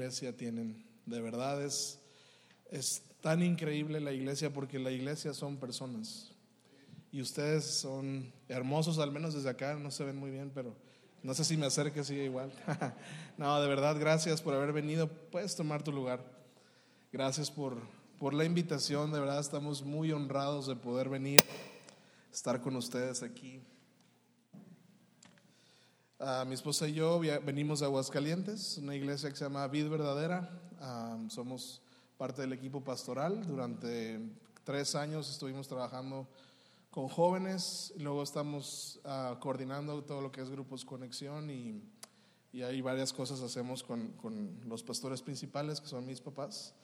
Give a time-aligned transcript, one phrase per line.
[0.00, 0.82] iglesia tienen.
[1.04, 1.98] De verdad es,
[2.70, 6.32] es tan increíble la iglesia porque la iglesia son personas.
[7.12, 10.74] Y ustedes son hermosos, al menos desde acá, no se ven muy bien, pero
[11.22, 12.50] no sé si me acerque, sigue igual.
[13.36, 15.06] no, de verdad, gracias por haber venido.
[15.06, 16.24] Puedes tomar tu lugar.
[17.12, 17.76] Gracias por,
[18.18, 21.40] por la invitación, de verdad estamos muy honrados de poder venir,
[22.32, 23.60] estar con ustedes aquí.
[26.22, 30.50] Ah, mi esposa y yo venimos de Aguascalientes, una iglesia que se llama Vid Verdadera.
[30.78, 31.80] Ah, somos
[32.18, 33.46] parte del equipo pastoral.
[33.46, 34.20] Durante
[34.62, 36.28] tres años estuvimos trabajando
[36.90, 41.82] con jóvenes, luego estamos ah, coordinando todo lo que es grupos conexión y,
[42.52, 46.74] y hay varias cosas hacemos con, con, los pastores principales, que son mis papás.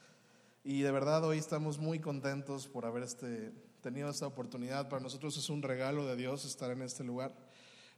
[0.63, 4.89] Y de verdad hoy estamos muy contentos por haber este, tenido esta oportunidad.
[4.89, 7.46] Para nosotros es un regalo de Dios estar en este lugar.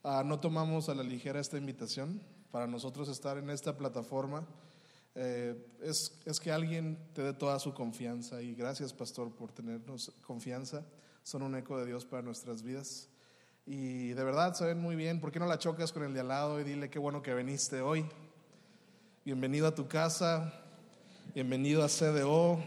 [0.02, 2.22] Ah, no tomamos a la ligera esta invitación.
[2.52, 4.48] Para nosotros estar en esta plataforma
[5.14, 10.14] eh, es, es, que alguien te dé toda su confianza y gracias pastor por tenernos
[10.26, 10.86] confianza.
[11.24, 13.10] Son un eco de Dios para nuestras vidas.
[13.66, 16.30] Y de verdad saben muy bien, ¿por qué no la chocas con el de al
[16.30, 18.06] lado y dile qué bueno que viniste hoy?
[19.26, 20.54] Bienvenido a tu casa,
[21.36, 22.64] bienvenido a CDO.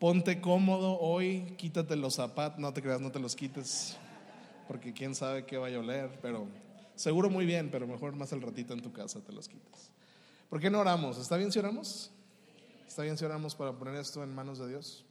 [0.00, 3.96] Ponte cómodo hoy, quítate los zapatos, no te creas, no te los quites
[4.66, 6.46] porque quién sabe qué vaya a oler, pero
[6.94, 9.90] seguro muy bien, pero mejor más al ratito en tu casa te los quitas.
[10.48, 11.18] ¿Por qué no oramos?
[11.18, 12.10] ¿Está bien si oramos?
[12.86, 15.04] ¿Está bien si oramos para poner esto en manos de Dios?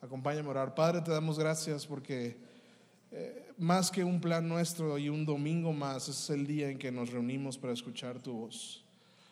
[0.00, 0.74] Acompáñame a orar.
[0.74, 2.36] Padre, te damos gracias porque
[3.10, 6.92] eh, más que un plan nuestro y un domingo más, es el día en que
[6.92, 8.84] nos reunimos para escuchar tu voz.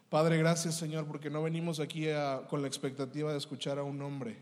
[0.08, 2.06] Padre, gracias Señor, porque no venimos aquí
[2.48, 4.38] con la expectativa de escuchar a un hombre.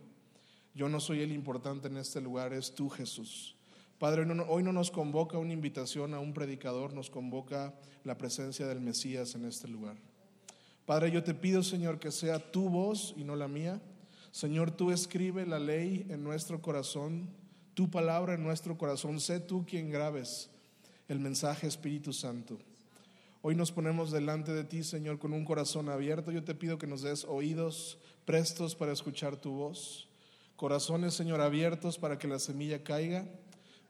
[0.75, 3.57] Yo no soy el importante en este lugar, es tú Jesús.
[3.99, 8.81] Padre, hoy no nos convoca una invitación a un predicador, nos convoca la presencia del
[8.81, 9.97] Mesías en este lugar.
[10.85, 13.81] Padre, yo te pido, Señor, que sea tu voz y no la mía.
[14.33, 17.31] Señor, tú escribe la ley en nuestro corazón,
[17.75, 19.21] tu palabra en nuestro corazón.
[19.21, 20.51] Sé tú quien grabes
[21.09, 22.59] el mensaje, Espíritu Santo.
[23.43, 26.33] Hoy nos ponemos delante de ti, Señor, con un corazón abierto.
[26.33, 30.09] Yo te pido que nos des oídos prestos para escuchar tu voz.
[30.57, 33.27] Corazones, Señor, abiertos para que la semilla caiga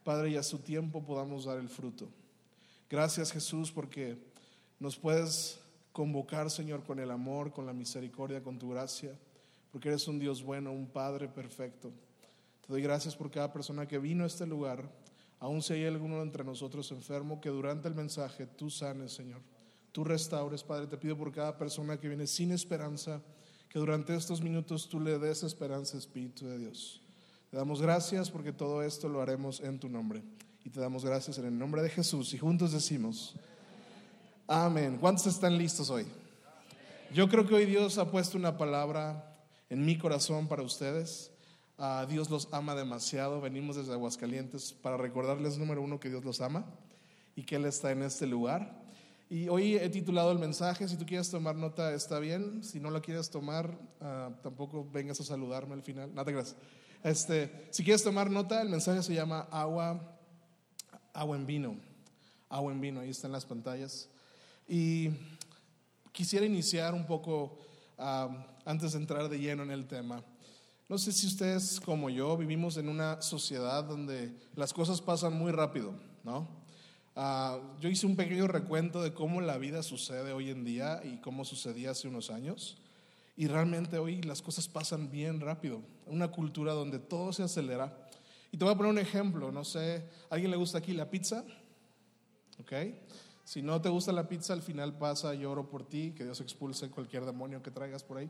[0.05, 2.07] Padre, y a su tiempo podamos dar el fruto.
[2.91, 4.15] Gracias Jesús porque
[4.79, 5.59] nos puedes
[5.91, 9.17] convocar, Señor, con el amor, con la misericordia, con tu gracia,
[9.71, 11.91] porque eres un Dios bueno, un Padre perfecto.
[12.61, 14.87] Te doy gracias por cada persona que vino a este lugar,
[15.39, 19.41] aun si hay alguno entre nosotros enfermo, que durante el mensaje tú sanes, Señor.
[19.91, 20.85] Tú restaures, Padre.
[20.85, 23.23] Te pido por cada persona que viene sin esperanza,
[23.69, 27.04] que durante estos minutos tú le des esperanza, Espíritu de Dios.
[27.55, 30.21] Te damos gracias porque todo esto lo haremos en tu nombre.
[30.65, 32.33] Y te damos gracias en el nombre de Jesús.
[32.33, 33.33] Y juntos decimos,
[34.45, 34.97] amén.
[34.99, 36.05] ¿Cuántos están listos hoy?
[37.13, 39.37] Yo creo que hoy Dios ha puesto una palabra
[39.69, 41.31] en mi corazón para ustedes.
[41.77, 43.39] Uh, Dios los ama demasiado.
[43.39, 46.65] Venimos desde Aguascalientes para recordarles, número uno, que Dios los ama
[47.37, 48.83] y que Él está en este lugar.
[49.29, 52.91] Y hoy he titulado el mensaje, si tú quieres tomar nota está bien, si no
[52.91, 56.13] la quieres tomar, uh, tampoco vengas a saludarme al final.
[56.13, 56.57] Nada, gracias.
[57.05, 60.17] Este, si quieres tomar nota, el mensaje se llama agua,
[61.13, 61.75] agua en vino.
[62.49, 64.09] Agua en vino, ahí está en las pantallas.
[64.67, 65.11] Y
[66.11, 67.59] quisiera iniciar un poco
[68.65, 70.23] antes de entrar de lleno en el tema.
[70.89, 75.51] No sé si ustedes como yo vivimos en una sociedad donde las cosas pasan muy
[75.51, 76.47] rápido, ¿no?
[77.15, 81.17] Ah, yo hice un pequeño recuento de cómo la vida sucede hoy en día y
[81.17, 82.79] cómo sucedía hace unos años.
[83.37, 85.81] Y realmente hoy las cosas pasan bien rápido.
[86.05, 87.95] Una cultura donde todo se acelera.
[88.51, 89.51] Y te voy a poner un ejemplo.
[89.51, 91.43] No sé, ¿a alguien le gusta aquí la pizza?
[92.59, 92.71] ¿Ok?
[93.43, 96.89] Si no te gusta la pizza, al final pasa, lloro por ti, que Dios expulse
[96.89, 98.29] cualquier demonio que traigas por ahí.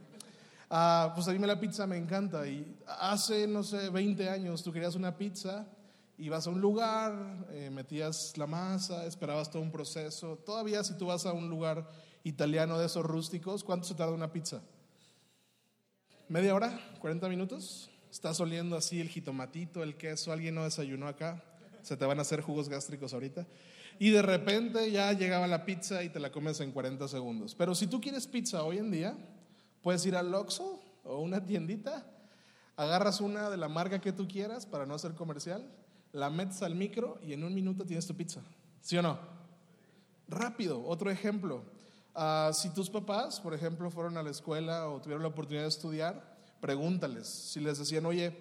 [0.68, 2.46] Ah, pues a mí la pizza me encanta.
[2.46, 5.66] Y hace, no sé, 20 años tú querías una pizza,
[6.18, 10.36] ibas a un lugar, eh, metías la masa, esperabas todo un proceso.
[10.44, 11.88] Todavía si tú vas a un lugar
[12.24, 14.60] italiano de esos rústicos, ¿cuánto se tarda una pizza?
[16.28, 17.90] Media hora, 40 minutos.
[18.10, 21.42] Estás oliendo así el jitomatito, el queso, alguien no desayunó acá,
[21.82, 23.46] se te van a hacer jugos gástricos ahorita.
[23.98, 27.54] Y de repente ya llegaba la pizza y te la comes en 40 segundos.
[27.54, 29.16] Pero si tú quieres pizza hoy en día,
[29.82, 32.06] puedes ir al Oxxo o una tiendita,
[32.76, 35.70] agarras una de la marca que tú quieras para no hacer comercial,
[36.12, 38.42] la metes al micro y en un minuto tienes tu pizza.
[38.80, 39.18] ¿Sí o no?
[40.28, 40.84] Rápido.
[40.86, 41.64] Otro ejemplo.
[42.18, 45.68] Ah, si tus papás, por ejemplo, fueron a la escuela o tuvieron la oportunidad de
[45.68, 47.28] estudiar, pregúntales.
[47.28, 48.34] Si les decían, oye,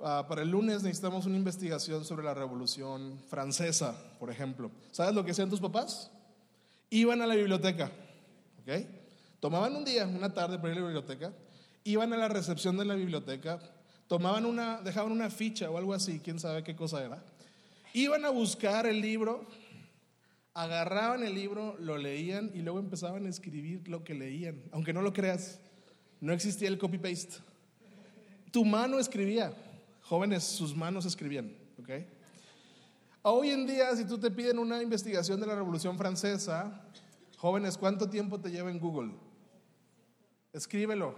[0.00, 4.70] ah, para el lunes necesitamos una investigación sobre la Revolución Francesa, por ejemplo.
[4.92, 6.10] ¿Sabes lo que hacían tus papás?
[6.90, 7.90] Iban a la biblioteca,
[8.60, 8.86] ¿ok?
[9.40, 11.32] Tomaban un día, una tarde para ir a la biblioteca,
[11.84, 13.58] iban a la recepción de la biblioteca,
[14.08, 17.24] tomaban una, dejaban una ficha o algo así, quién sabe qué cosa era.
[17.94, 19.46] Iban a buscar el libro,
[20.56, 24.62] agarraban el libro, lo leían y luego empezaban a escribir lo que leían.
[24.72, 25.60] Aunque no lo creas,
[26.18, 27.36] no existía el copy-paste.
[28.50, 29.52] Tu mano escribía.
[30.00, 31.54] Jóvenes, sus manos escribían.
[33.20, 36.88] Hoy en día, si tú te piden una investigación de la Revolución Francesa,
[37.36, 39.12] jóvenes, ¿cuánto tiempo te lleva en Google?
[40.54, 41.16] Escríbelo,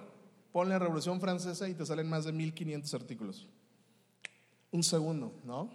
[0.51, 3.49] ponle Revolución Francesa y te salen más de 1500 artículos.
[4.73, 5.71] Un segundo, ¿no?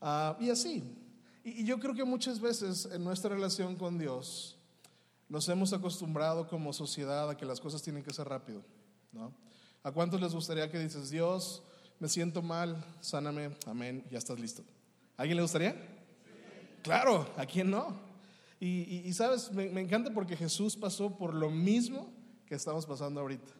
[0.00, 1.01] Ah, y así.
[1.44, 4.56] Y, yo creo que muchas veces en nuestra relación con Dios
[5.28, 8.62] nos hemos acostumbrado como sociedad a que las cosas tienen que ser rápido,
[9.12, 9.32] ¿no?
[9.82, 11.62] ¿A cuántos les gustaría que dices, Dios,
[11.98, 14.62] me siento mal, sáname, amén, ya estás listo?
[15.16, 15.74] ¿A alguien le gustaría?
[16.82, 17.96] Claro, ¿a quién no?
[18.60, 22.12] Y, y- y, sabes, me, me encanta porque Jesús pasó por lo mismo
[22.46, 23.52] que estamos pasando ahorita.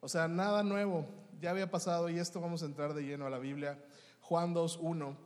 [0.00, 1.06] O sea, nada nuevo,
[1.40, 3.82] ya había pasado y esto vamos a entrar de lleno a la Biblia.
[4.22, 5.16] Juan 2, 1,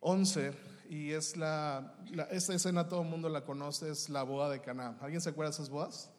[0.00, 0.52] 11,
[0.92, 1.94] y es la,
[2.30, 4.98] esta escena todo el mundo la conoce, es la boda de Caná.
[5.00, 6.10] ¿Alguien se acuerda de esas bodas?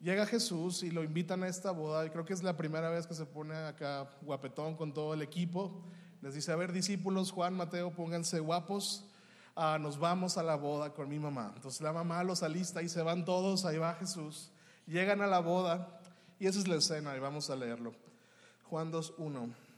[0.00, 3.08] Llega Jesús y lo invitan a esta boda, y creo que es la primera vez
[3.08, 5.82] que se pone acá guapetón con todo el equipo.
[6.20, 9.04] Les dice, a ver, discípulos, Juan, Mateo, pónganse guapos,
[9.56, 11.50] ah, nos vamos a la boda con mi mamá.
[11.56, 14.52] Entonces la mamá los alista y se van todos, ahí va Jesús.
[14.86, 16.00] Llegan a la boda
[16.38, 17.94] y esa es la escena y vamos a leerlo.
[18.70, 19.71] Juan 2.1.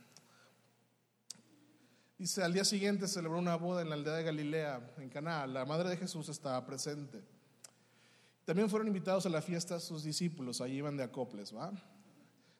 [2.17, 5.45] Dice, al día siguiente celebró una boda en la aldea de Galilea, en Caná.
[5.47, 7.21] La madre de Jesús estaba presente.
[8.45, 11.73] También fueron invitados a la fiesta sus discípulos, allí iban de acoples, ¿va?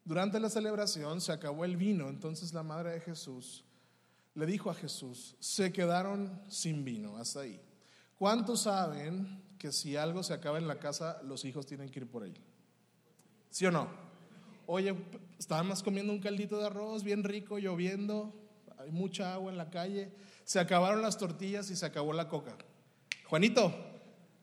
[0.03, 3.63] Durante la celebración se acabó el vino, entonces la madre de Jesús
[4.33, 7.61] le dijo a Jesús, se quedaron sin vino, hasta ahí.
[8.17, 12.09] ¿Cuántos saben que si algo se acaba en la casa, los hijos tienen que ir
[12.09, 12.33] por él?
[13.49, 13.87] ¿Sí o no?
[14.67, 14.93] Oye,
[15.39, 18.33] estábamos comiendo un caldito de arroz bien rico, lloviendo,
[18.85, 20.11] hay mucha agua en la calle,
[20.43, 22.55] se acabaron las tortillas y se acabó la coca.
[23.27, 23.73] Juanito,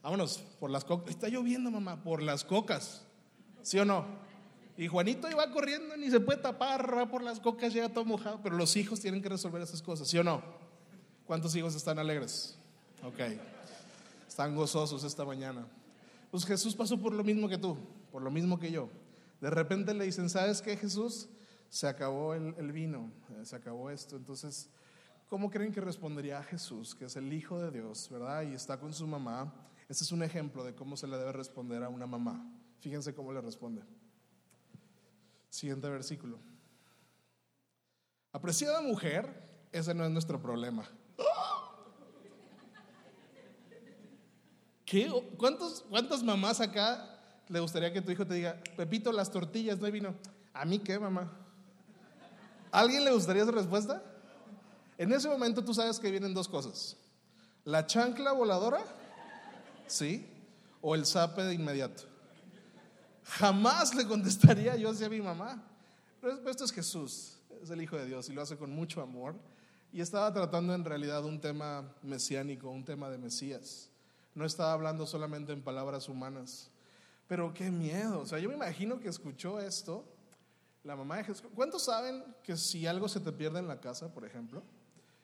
[0.03, 1.11] vámonos, por las cocas.
[1.11, 3.03] Está lloviendo, mamá, por las cocas.
[3.63, 4.05] ¿Sí o no?
[4.77, 8.41] Y Juanito iba corriendo, ni se puede tapar, va por las cocas, llega todo mojado,
[8.43, 10.43] pero los hijos tienen que resolver esas cosas, ¿sí o no?
[11.25, 12.59] ¿Cuántos hijos están alegres?
[13.05, 13.21] Ok,
[14.27, 15.67] están gozosos esta mañana.
[16.33, 17.77] Pues Jesús pasó por lo mismo que tú,
[18.11, 18.89] por lo mismo que yo.
[19.41, 21.29] De repente le dicen, ¿sabes qué, Jesús?
[21.73, 24.17] Se acabó el, vino, eh, se acabó esto.
[24.17, 24.69] Entonces,
[25.27, 28.43] ¿cómo creen que respondería Jesús, que es el Hijo de Dios, verdad?
[28.43, 29.51] Y está con su mamá.
[29.89, 32.47] Este es un ejemplo de cómo se le debe responder a una mamá.
[32.81, 33.83] Fíjense cómo le responde.
[35.49, 36.39] Siguiente versículo.
[38.33, 40.87] Apreciada mujer, ese no es nuestro problema.
[44.85, 45.11] ¿Qué?
[45.39, 49.87] ¿Cuántos, ¿Cuántas mamás acá le gustaría que tu hijo te diga, Pepito, las tortillas, no
[49.87, 50.15] hay vino?
[50.53, 51.39] ¿A mí qué, mamá?
[52.73, 54.03] ¿A ¿Alguien le gustaría esa respuesta?
[54.97, 56.97] En ese momento tú sabes que vienen dos cosas.
[57.65, 58.83] La chancla voladora,
[59.87, 60.27] ¿sí?
[60.81, 62.05] O el zape de inmediato.
[63.25, 65.63] Jamás le contestaría yo así a mi mamá.
[66.21, 69.35] Pero esto es Jesús, es el Hijo de Dios y lo hace con mucho amor.
[69.93, 73.91] Y estaba tratando en realidad un tema mesiánico, un tema de Mesías.
[74.35, 76.71] No estaba hablando solamente en palabras humanas.
[77.29, 78.21] Pero qué miedo.
[78.21, 80.07] O sea, yo me imagino que escuchó esto
[80.85, 81.45] la mamá de Jesús.
[81.55, 84.63] ¿Cuántos saben que si algo se te pierde en la casa, por ejemplo,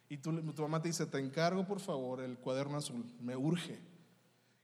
[0.09, 3.79] y tu mamá te dice, te encargo por favor el cuaderno azul, me urge?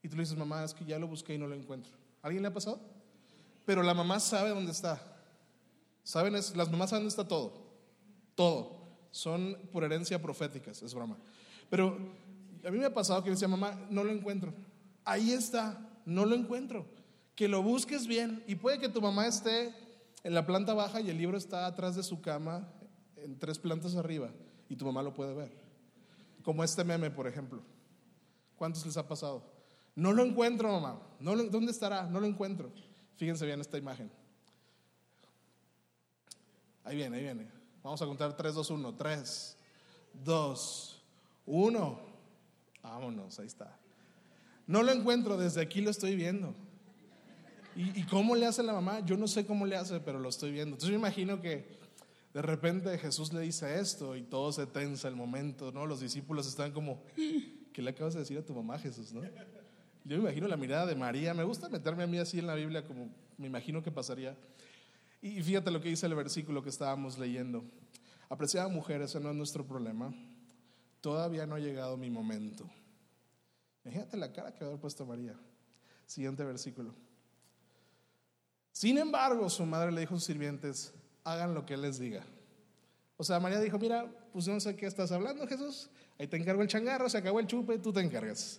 [0.03, 1.93] Y tú le dices, mamá, es que ya lo busqué y no lo encuentro.
[2.23, 2.81] ¿Alguien le ha pasado?
[3.65, 5.01] Pero la mamá sabe dónde está.
[6.03, 6.35] ¿Saben?
[6.37, 7.65] Es- las mamás saben dónde está todo.
[8.35, 8.85] Todo.
[9.11, 11.17] Son por herencia proféticas, es broma.
[11.71, 11.97] Pero
[12.67, 14.53] a mí me ha pasado que decía, mamá, no lo encuentro.
[15.05, 16.87] Ahí está, no lo encuentro.
[17.35, 18.45] Que lo busques bien.
[18.47, 19.75] Y puede que tu mamá esté
[20.25, 22.67] en la planta baja y el libro está atrás de su cama,
[23.17, 24.31] en tres plantas arriba,
[24.69, 25.53] y tu mamá lo puede ver.
[26.43, 27.63] Como este meme, por ejemplo.
[28.57, 29.53] ¿Cuántos les ha pasado?
[29.95, 31.01] No lo encuentro, mamá.
[31.21, 32.05] No ¿Dónde estará?
[32.05, 32.73] No lo encuentro.
[33.17, 34.11] Fíjense bien esta imagen.
[36.85, 37.51] Ahí viene, ahí viene.
[37.83, 38.95] Vamos a contar 3, 2, 1.
[38.95, 39.57] 3,
[40.25, 41.03] 2,
[41.47, 42.01] 1.
[42.83, 43.79] Vámonos, ahí está.
[44.67, 46.55] No lo encuentro, desde aquí lo estoy viendo.
[47.77, 49.01] ¿Y, cómo le hace la mamá?
[49.01, 50.75] Yo no sé cómo le hace, pero lo estoy viendo.
[50.75, 51.67] Entonces yo imagino que
[52.33, 55.87] de repente Jesús le dice esto y todo se tensa el momento, ¿no?
[55.87, 57.03] Los discípulos están como,
[57.73, 59.23] ¿qué le acabas de decir a tu mamá, Jesús, no?
[60.05, 61.35] Yo me imagino la mirada de María.
[61.35, 64.37] Me gusta meterme a mí así en la Biblia como me imagino que pasaría.
[65.23, 67.65] Y fíjate lo que dice el versículo que estábamos leyendo.
[68.29, 70.15] Apreciada mujer, ese no es nuestro problema.
[71.01, 72.69] Todavía no ha llegado mi momento.
[73.85, 75.35] Imagínate la cara que va a haber puesto María.
[76.07, 76.95] Siguiente versículo.
[78.75, 82.25] Sin embargo, su madre le dijo a sus sirvientes, hagan lo que les diga.
[83.17, 85.89] O sea, María dijo, mira, pues no sé qué estás hablando, Jesús.
[86.19, 88.59] Ahí te encargo el changarro, se acabó el chupe, tú te encargas.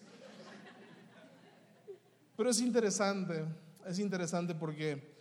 [2.38, 3.43] Pero es interesante,
[3.86, 5.17] es interesante porque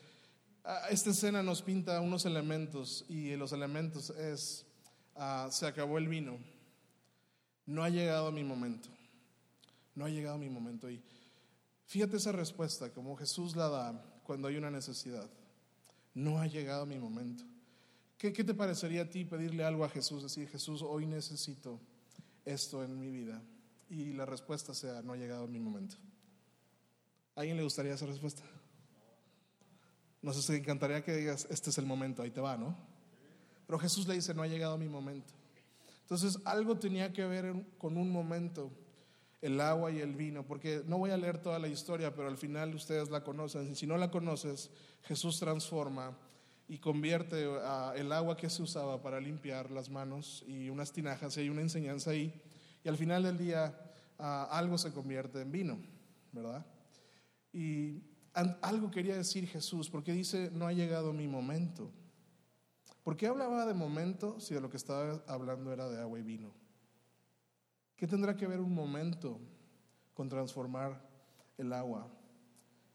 [0.62, 4.64] ah, esta escena nos pinta unos elementos y los elementos es,
[5.16, 6.38] ah, se acabó el vino,
[7.66, 8.88] no ha llegado mi momento,
[9.96, 10.88] no ha llegado mi momento.
[10.88, 11.02] Y
[11.86, 15.30] fíjate esa respuesta, como Jesús la da cuando hay una necesidad,
[16.14, 17.44] no ha llegado mi momento.
[18.18, 20.22] ¿Qué, ¿Qué, te parecería a ti pedirle algo a Jesús?
[20.22, 21.80] Decir, Jesús, hoy necesito
[22.44, 23.42] esto en mi vida.
[23.88, 25.96] Y la respuesta sea, no ha llegado mi momento.
[27.36, 28.42] ¿A alguien le gustaría esa respuesta?
[30.22, 32.74] No sé encantaría que digas, este es el momento, ahí te va, ¿no?
[33.66, 35.34] Pero Jesús le dice, no ha llegado mi momento.
[36.00, 38.70] Entonces, algo tenía que ver con un momento,
[39.44, 42.38] el agua y el vino, porque no voy a leer toda la historia, pero al
[42.38, 43.76] final ustedes la conocen.
[43.76, 44.70] Si no la conoces,
[45.02, 46.16] Jesús transforma
[46.66, 47.46] y convierte
[47.94, 51.60] el agua que se usaba para limpiar las manos y unas tinajas, y hay una
[51.60, 52.32] enseñanza ahí,
[52.82, 53.78] y al final del día
[54.16, 55.78] algo se convierte en vino,
[56.32, 56.64] ¿verdad?
[57.52, 58.02] Y
[58.62, 61.92] algo quería decir Jesús, porque dice, no ha llegado mi momento.
[63.02, 66.22] ¿Por qué hablaba de momento si de lo que estaba hablando era de agua y
[66.22, 66.63] vino?
[68.04, 69.40] ¿Qué tendrá que ver un momento
[70.12, 71.00] con transformar
[71.56, 72.06] el agua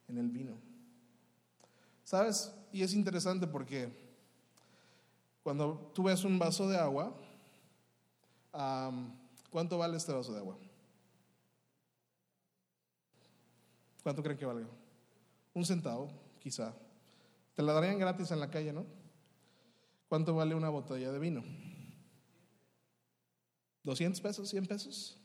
[0.08, 0.56] en el vino?
[2.04, 2.54] ¿Sabes?
[2.72, 3.92] Y es interesante porque
[5.42, 7.12] cuando tú ves un vaso de agua,
[9.50, 10.60] ¿cuánto vale este vaso de agua?
[14.04, 14.68] ¿Cuánto creen que valga?
[15.56, 16.72] Un centavo, quizá.
[17.56, 18.86] Te la darían gratis en la calle, ¿no?
[20.08, 21.44] ¿Cuánto vale una botella de vino?
[23.90, 24.54] ¿200 pesos?
[24.54, 25.18] ¿100 pesos?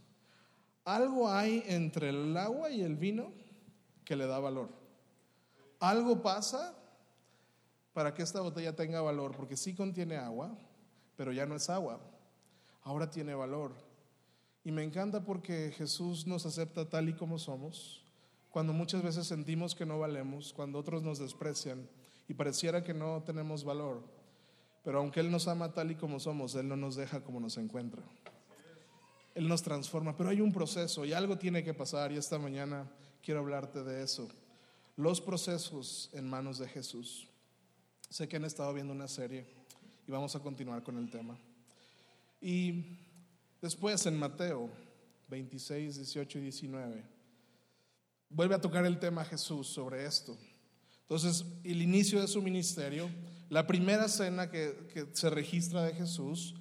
[0.85, 3.33] Algo hay entre el agua y el vino
[4.04, 4.71] que le da valor.
[5.80, 6.75] Algo pasa
[7.92, 10.56] para que esta botella tenga valor, porque sí contiene agua,
[11.16, 12.00] pero ya no es agua.
[12.83, 13.73] Ahora tiene valor.
[14.64, 18.04] Y me encanta porque Jesús nos acepta tal y como somos
[18.54, 21.88] cuando muchas veces sentimos que no valemos, cuando otros nos desprecian
[22.28, 24.04] y pareciera que no tenemos valor.
[24.85, 27.59] Pero aunque Él nos ama tal y como somos, Él no nos deja como nos
[27.59, 28.00] encuentra.
[29.35, 32.91] Él nos transforma, pero hay un proceso y algo tiene que pasar y esta mañana
[33.23, 34.29] quiero hablarte de eso.
[34.97, 37.26] Los procesos en manos de Jesús.
[38.09, 39.45] Sé que han estado viendo una serie
[40.07, 41.37] y vamos a continuar con el tema.
[42.41, 42.99] Y
[43.61, 44.71] después en Mateo
[45.29, 47.05] 26, 18 y 19
[48.31, 50.37] vuelve a tocar el tema Jesús sobre esto.
[51.03, 53.11] Entonces, el inicio de su ministerio,
[53.50, 56.55] la primera cena que, que, se registra de Jesús,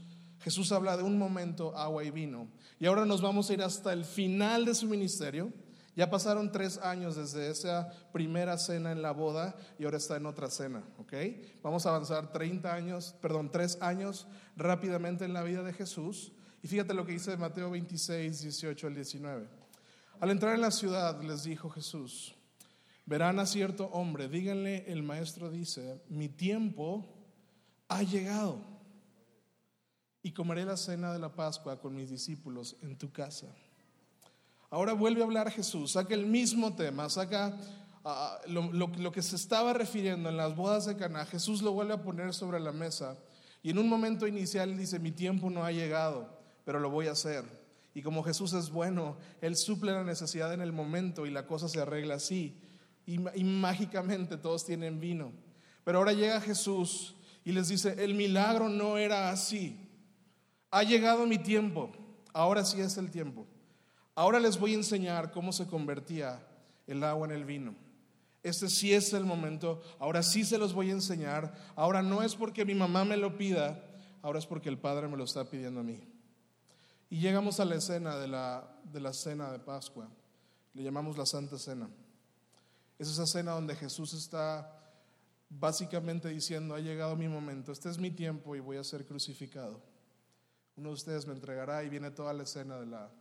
[0.43, 2.49] Jesús habla de un momento, agua y vino.
[2.77, 5.53] Y ahora nos vamos a ir hasta el final de su ministerio.
[5.95, 10.25] Ya pasaron tres años desde esa primera cena en la boda y ahora está en
[10.25, 11.13] otra cena, ¿ok?
[11.61, 16.33] Vamos a avanzar 30 años, perdón, tres años rápidamente en la vida de Jesús.
[16.61, 19.47] Y fíjate lo que dice Mateo 26, 18 al 19.
[20.19, 22.35] Al entrar en la ciudad les dijo Jesús,
[23.05, 27.07] verán a cierto hombre, díganle, el maestro dice, mi tiempo
[27.87, 28.72] ha llegado
[30.23, 33.47] y comeré la cena de la Pascua con mis discípulos en tu casa.
[34.69, 37.55] Ahora vuelve a hablar Jesús, saca el mismo tema, saca
[38.03, 42.01] ah, lo, que se estaba refiriendo en las bodas de Caná, Jesús lo vuelve a
[42.01, 43.15] poner sobre la mesa
[43.63, 46.27] y en un momento inicial dice, mi tiempo no ha llegado,
[46.65, 47.45] pero lo voy a hacer.
[47.95, 51.69] Y como Jesús es bueno, Él suple la necesidad en el momento y la cosa
[51.69, 52.59] se arregla así.
[53.05, 55.31] Y, mágicamente todos tienen vino.
[55.83, 57.15] Pero ahora llega Jesús
[57.45, 59.82] y les dice, el milagro no era así.
[60.73, 61.91] Ha llegado mi tiempo.
[62.33, 63.45] Ahora sí es el tiempo.
[64.15, 66.43] Ahora les voy a enseñar cómo se convertía
[66.87, 67.75] el agua en el vino.
[68.41, 69.83] Este sí es el momento.
[69.99, 71.53] Ahora sí se los voy a enseñar.
[71.75, 73.85] Ahora no es porque mi mamá me lo pida.
[74.23, 76.01] Ahora es porque el Padre me lo está pidiendo a mí.
[77.11, 80.09] Y llegamos a la escena de la, de la cena de Pascua.
[80.73, 81.87] Le llamamos la Santa Cena.
[82.97, 84.75] Es esa cena donde Jesús está
[85.51, 89.92] básicamente diciendo, ha llegado mi momento, este es mi tiempo y voy a ser crucificado.
[90.75, 93.11] Uno de ustedes me entregará y viene toda la escena de la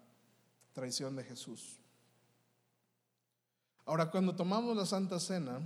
[0.72, 1.78] traición de Jesús.
[3.84, 5.60] Ahora, cuando tomamos la Santa Cena,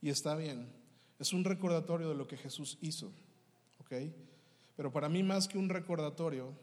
[0.00, 0.72] y está bien,
[1.18, 3.12] es un recordatorio de lo que Jesús hizo,
[3.78, 3.94] ¿ok?
[4.76, 6.54] Pero para mí más que un recordatorio,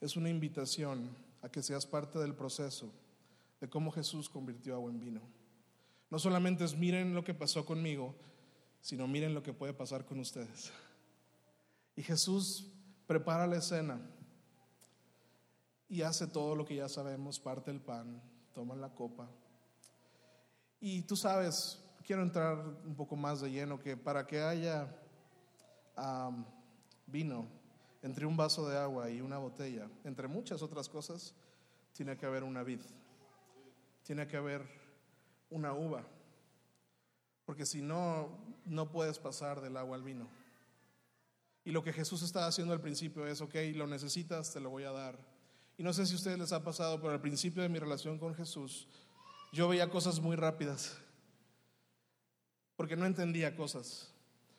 [0.00, 1.10] es una invitación
[1.42, 2.90] a que seas parte del proceso
[3.60, 5.20] de cómo Jesús convirtió agua en vino.
[6.10, 8.14] No solamente es miren lo que pasó conmigo,
[8.80, 10.72] sino miren lo que puede pasar con ustedes.
[11.96, 12.66] Y Jesús
[13.08, 14.00] prepara la escena
[15.88, 18.22] y hace todo lo que ya sabemos, parte el pan,
[18.54, 19.28] toma la copa.
[20.78, 24.88] Y tú sabes quiero entrar un poco más de lleno, que para que haya
[27.06, 27.46] vino
[28.00, 31.34] entre un vaso de agua y una botella, entre muchas otras cosas,
[31.92, 32.80] tiene que haber una vid,
[34.04, 34.66] tiene que haber
[35.50, 36.02] una uva,
[37.44, 40.37] porque si no, no puedes pasar del agua al vino.
[41.68, 44.84] Y lo que Jesús estaba haciendo al principio es, ok, lo necesitas, te lo voy
[44.84, 45.18] a dar.
[45.76, 48.18] Y no sé si a ustedes les ha pasado, pero al principio de mi relación
[48.18, 48.88] con Jesús,
[49.52, 50.96] yo veía cosas muy rápidas,
[52.74, 54.10] porque no entendía cosas.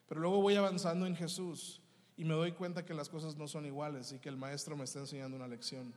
[0.07, 1.81] Pero luego voy avanzando en Jesús
[2.15, 4.83] y me doy cuenta que las cosas no son iguales y que el maestro me
[4.83, 5.91] está enseñando una lección.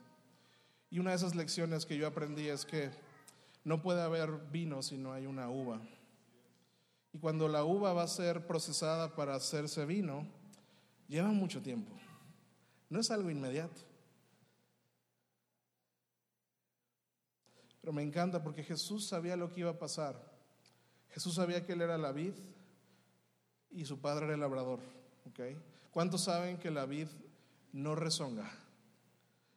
[0.89, 2.89] Y una de esas lecciones que yo aprendí es que
[3.65, 5.79] no puede haber vino si no hay una uva.
[7.13, 10.41] Y cuando la uva va a ser procesada para hacerse vino,
[11.09, 11.93] lleva mucho tiempo.
[12.89, 13.81] No es algo inmediato.
[17.81, 20.17] Pero me encanta porque Jesús sabía lo que iba a pasar.
[21.11, 22.35] Jesús sabía que Él era la vid
[23.71, 24.81] y su padre era el labrador.
[25.29, 25.57] ¿okay?
[25.91, 27.09] ¿Cuántos saben que la vid
[27.73, 28.51] no rezonga?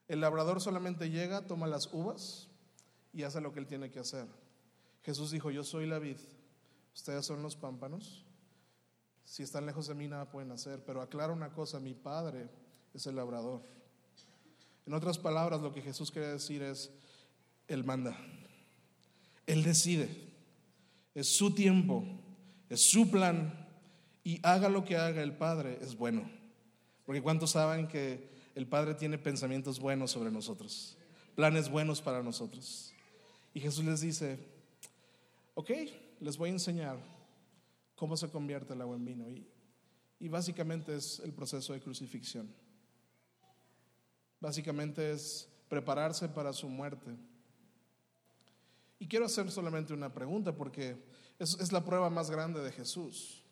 [0.08, 2.48] El labrador solamente llega, toma las uvas
[3.14, 4.28] y hace lo que él tiene que hacer.
[5.04, 6.18] Jesús dijo, yo soy la vid,
[6.94, 8.25] ustedes son los pámpanos.
[9.26, 12.48] Si están lejos de mí nada pueden hacer, pero aclaro una cosa, mi Padre
[12.94, 13.62] es el labrador.
[14.86, 16.92] En otras palabras, lo que Jesús quiere decir es,
[17.68, 18.16] Él manda,
[19.48, 20.32] Él decide,
[21.16, 22.06] es su tiempo,
[22.70, 23.66] es su plan,
[24.24, 26.30] y haga lo que haga el Padre, es bueno.
[27.06, 30.98] Porque ¿cuántos saben que el Padre tiene pensamientos buenos sobre nosotros?
[31.36, 32.94] Planes buenos para nosotros.
[33.54, 34.40] Y Jesús les dice,
[35.54, 35.72] ok,
[36.20, 37.15] les voy a enseñar
[37.96, 39.30] cómo se convierte el agua en vino.
[39.30, 39.48] Y,
[40.20, 42.54] y básicamente es el proceso de crucifixión.
[44.40, 47.16] Básicamente es prepararse para su muerte.
[49.00, 50.98] Y quiero hacer solamente una pregunta porque
[51.40, 53.44] es, es la prueba más grande de Jesús.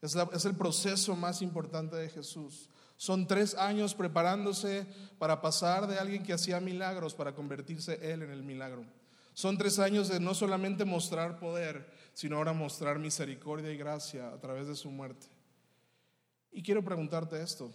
[0.00, 2.70] Es, es, el proceso más importante de Jesús.
[2.96, 4.86] Son tres años preparándose
[5.18, 8.84] para pasar de alguien que hacía milagros para convertirse él en el milagro.
[9.38, 14.40] Son tres años de no solamente mostrar poder, sino ahora mostrar misericordia y gracia a
[14.40, 15.28] través de su muerte.
[16.50, 17.72] Y quiero preguntarte esto.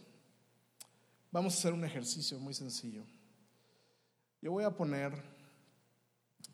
[1.31, 3.05] Vamos a hacer un ejercicio muy sencillo.
[4.41, 5.13] Yo voy a poner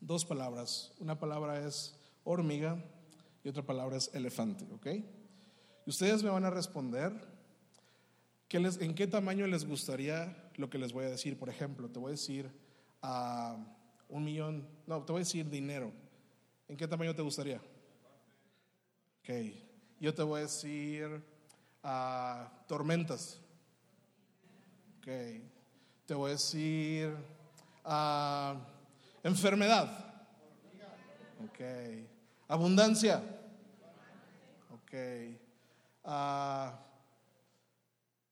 [0.00, 0.92] dos palabras.
[1.00, 2.80] Una palabra es hormiga
[3.42, 4.86] y otra palabra es elefante, ¿ok?
[5.86, 7.12] Y ustedes me van a responder
[8.48, 11.36] en qué tamaño les gustaría lo que les voy a decir.
[11.36, 12.48] Por ejemplo, te voy a decir
[13.02, 13.56] a
[14.10, 15.92] un millón, no, te voy a decir dinero.
[16.68, 17.60] ¿En qué tamaño te gustaría?
[19.20, 19.30] Ok,
[20.00, 21.22] yo te voy a decir
[21.82, 23.40] a tormentas.
[24.98, 25.06] Ok,
[26.06, 27.16] te voy a decir
[27.84, 28.56] a
[29.22, 30.14] enfermedad.
[31.44, 31.60] Ok,
[32.48, 33.22] abundancia.
[34.72, 34.92] Ok,
[36.04, 36.78] a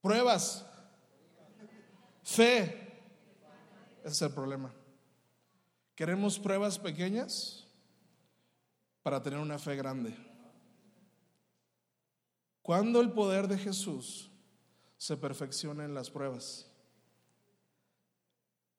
[0.00, 0.64] pruebas.
[2.22, 2.86] Fe.
[4.04, 4.72] Ese es el problema.
[5.98, 7.66] Queremos pruebas pequeñas
[9.02, 10.14] para tener una fe grande.
[12.62, 14.30] Cuando el poder de Jesús
[14.96, 16.70] se perfecciona en las pruebas.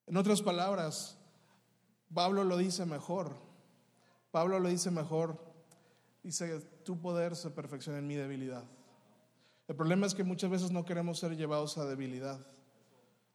[0.08, 1.18] En otras palabras,
[2.14, 3.36] Pablo lo dice mejor.
[4.32, 5.38] Pablo lo dice mejor.
[6.24, 8.64] Dice, tu poder se perfecciona en mi debilidad.
[9.68, 12.40] El problema es que muchas veces no queremos ser llevados a debilidad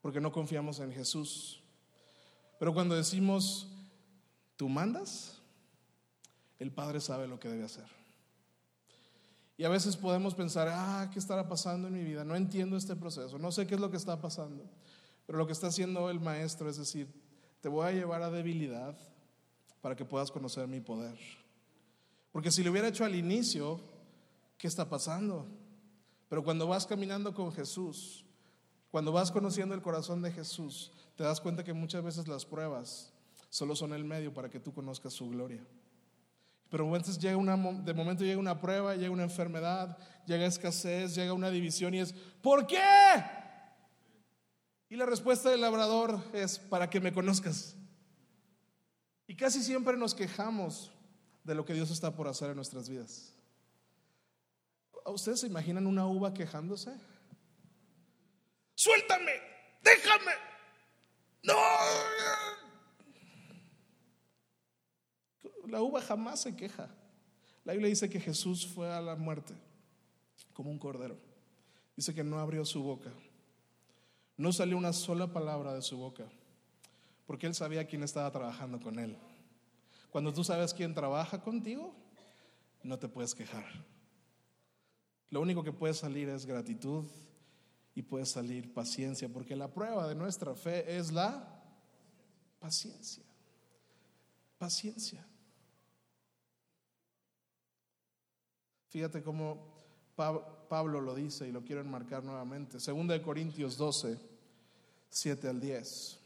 [0.01, 1.63] porque no confiamos en Jesús.
[2.59, 3.74] Pero cuando decimos,
[4.57, 5.41] tú mandas,
[6.59, 7.87] el Padre sabe lo que debe hacer.
[9.57, 12.25] Y a veces podemos pensar, ah, ¿qué estará pasando en mi vida?
[12.25, 14.65] No entiendo este proceso, no sé qué es lo que está pasando.
[15.27, 17.09] Pero lo que está haciendo el maestro es decir,
[17.61, 18.97] te voy a llevar a debilidad
[19.81, 21.19] para que puedas conocer mi poder.
[22.33, 23.81] Porque si lo hubiera hecho al inicio,
[24.59, 25.47] ¿qué está pasando?
[26.29, 28.25] Pero cuando vas caminando con Jesús,
[28.91, 33.14] cuando vas conociendo el corazón de Jesús, te das cuenta que muchas veces las pruebas
[33.55, 35.65] solo son el medio para que tú conozcas su gloria.
[36.69, 41.33] Pero entonces llega una, de momento llega una prueba, llega una enfermedad, llega escasez, llega
[41.33, 42.13] una división y es,
[42.43, 42.83] ¿por qué?
[44.89, 47.77] Y la respuesta del labrador es, para que me conozcas.
[49.29, 50.91] Y casi siempre nos quejamos
[51.45, 53.37] de lo que Dios está por hacer en nuestras vidas.
[55.07, 56.91] ¿Ustedes se imaginan una uva quejándose?
[58.75, 59.33] Suéltame,
[59.81, 60.33] déjame.
[61.45, 61.55] No,
[65.69, 66.89] La uva jamás se queja.
[67.65, 69.55] La Biblia dice que Jesús fue a la muerte
[70.53, 71.17] como un cordero.
[71.97, 73.13] Dice que no abrió su boca.
[74.37, 76.25] No salió una sola palabra de su boca,
[77.27, 79.17] porque él sabía quién estaba trabajando con él.
[80.11, 81.95] Cuando tú sabes quién trabaja contigo,
[82.83, 83.65] no te puedes quejar.
[85.31, 87.05] Lo único que puede salir es gratitud
[87.95, 91.63] y puede salir paciencia, porque la prueba de nuestra fe es la
[92.59, 93.25] paciencia.
[94.59, 95.25] Paciencia.
[98.95, 99.59] Fíjate cómo
[100.15, 102.79] Pablo lo dice y lo quiero enmarcar nuevamente.
[102.79, 104.17] Segunda de Corintios 12,
[105.09, 106.21] 7 al 10.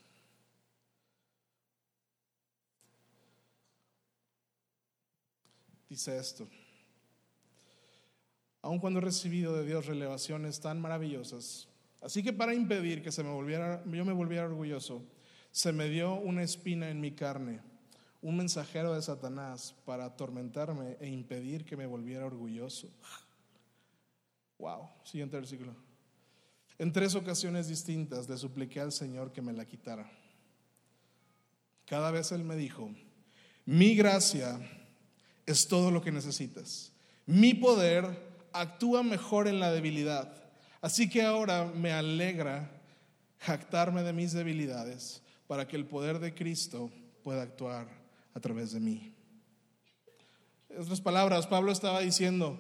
[5.88, 6.46] Dice esto.
[8.60, 11.68] Aun cuando he recibido de Dios revelaciones tan maravillosas,
[12.02, 15.02] así que para impedir que se me volviera, yo me volviera orgulloso,
[15.50, 17.62] se me dio una espina en mi carne
[18.20, 22.88] un mensajero de Satanás para atormentarme e impedir que me volviera orgulloso.
[24.58, 25.74] Wow, siguiente versículo.
[26.78, 30.10] En tres ocasiones distintas le supliqué al Señor que me la quitara.
[31.86, 32.90] Cada vez Él me dijo,
[33.64, 34.60] mi gracia
[35.46, 36.92] es todo lo que necesitas.
[37.26, 38.06] Mi poder
[38.52, 40.34] actúa mejor en la debilidad.
[40.80, 42.70] Así que ahora me alegra
[43.38, 46.90] jactarme de mis debilidades para que el poder de Cristo
[47.22, 47.97] pueda actuar
[48.38, 49.12] a través de mí.
[50.70, 52.58] En otras palabras, Pablo estaba diciendo,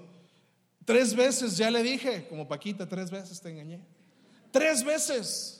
[0.84, 3.86] tres veces ya le dije, como Paquita, tres veces te engañé.
[4.50, 5.54] Tres veces.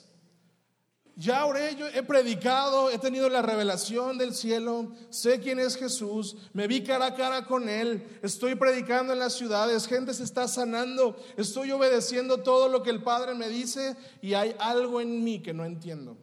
[1.15, 6.37] Ya oré, yo he predicado, he tenido la revelación del cielo, sé quién es Jesús,
[6.53, 10.47] me vi cara a cara con Él, estoy predicando en las ciudades, gente se está
[10.47, 15.41] sanando, estoy obedeciendo todo lo que el Padre me dice y hay algo en mí
[15.41, 16.17] que no entiendo.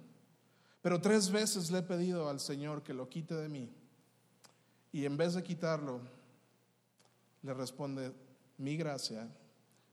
[0.81, 3.71] Pero tres veces le he pedido al Señor que lo quite de mí.
[4.93, 6.01] Y en vez de quitarlo,
[7.43, 8.13] le responde,
[8.59, 9.29] mi gracia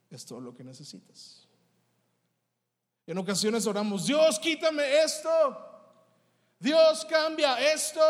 [0.10, 1.48] es todo lo que necesitas.
[3.06, 5.30] En ocasiones oramos, Dios, quítame esto.
[6.60, 8.02] Dios, cambia esto.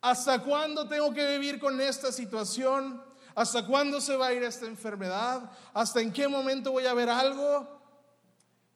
[0.00, 3.02] ¿Hasta cuándo tengo que vivir con esta situación?
[3.34, 5.50] ¿Hasta cuándo se va a ir esta enfermedad?
[5.72, 7.80] ¿Hasta en qué momento voy a ver algo?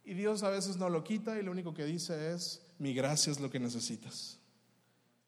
[0.04, 3.32] Y Dios a veces no lo quita y lo único que dice es, mi gracia
[3.32, 4.38] es lo que necesitas.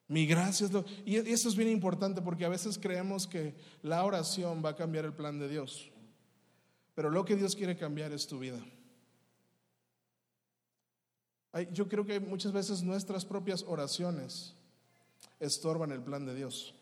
[0.08, 0.84] Mi gracia es lo...
[1.04, 5.04] Y eso es bien importante porque a veces creemos que la oración va a cambiar
[5.04, 5.90] el plan de Dios.
[6.94, 8.58] Pero lo que Dios quiere cambiar es tu vida.
[11.72, 14.54] Yo creo que muchas veces nuestras propias oraciones
[15.40, 16.74] estorban el plan de Dios.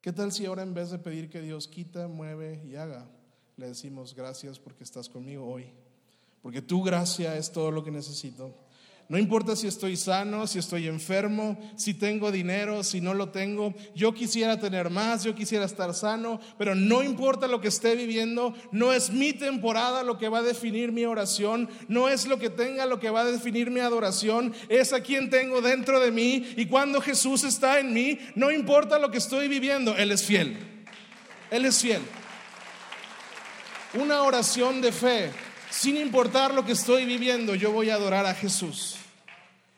[0.00, 3.08] ¿Qué tal si ahora en vez de pedir que Dios quita, mueve y haga,
[3.56, 5.72] le decimos gracias porque estás conmigo hoy?
[6.42, 8.54] Porque tu gracia es todo lo que necesito.
[9.08, 13.72] No importa si estoy sano, si estoy enfermo, si tengo dinero, si no lo tengo.
[13.94, 18.52] Yo quisiera tener más, yo quisiera estar sano, pero no importa lo que esté viviendo,
[18.72, 22.50] no es mi temporada lo que va a definir mi oración, no es lo que
[22.50, 26.54] tenga lo que va a definir mi adoración, es a quien tengo dentro de mí
[26.56, 30.56] y cuando Jesús está en mí, no importa lo que estoy viviendo, Él es fiel.
[31.52, 32.02] Él es fiel.
[33.94, 35.30] Una oración de fe
[35.78, 38.96] sin importar lo que estoy viviendo, yo voy a adorar a Jesús.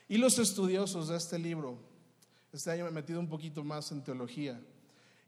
[0.07, 1.77] Y los estudiosos de este libro,
[2.53, 4.59] este año me he metido un poquito más en teología,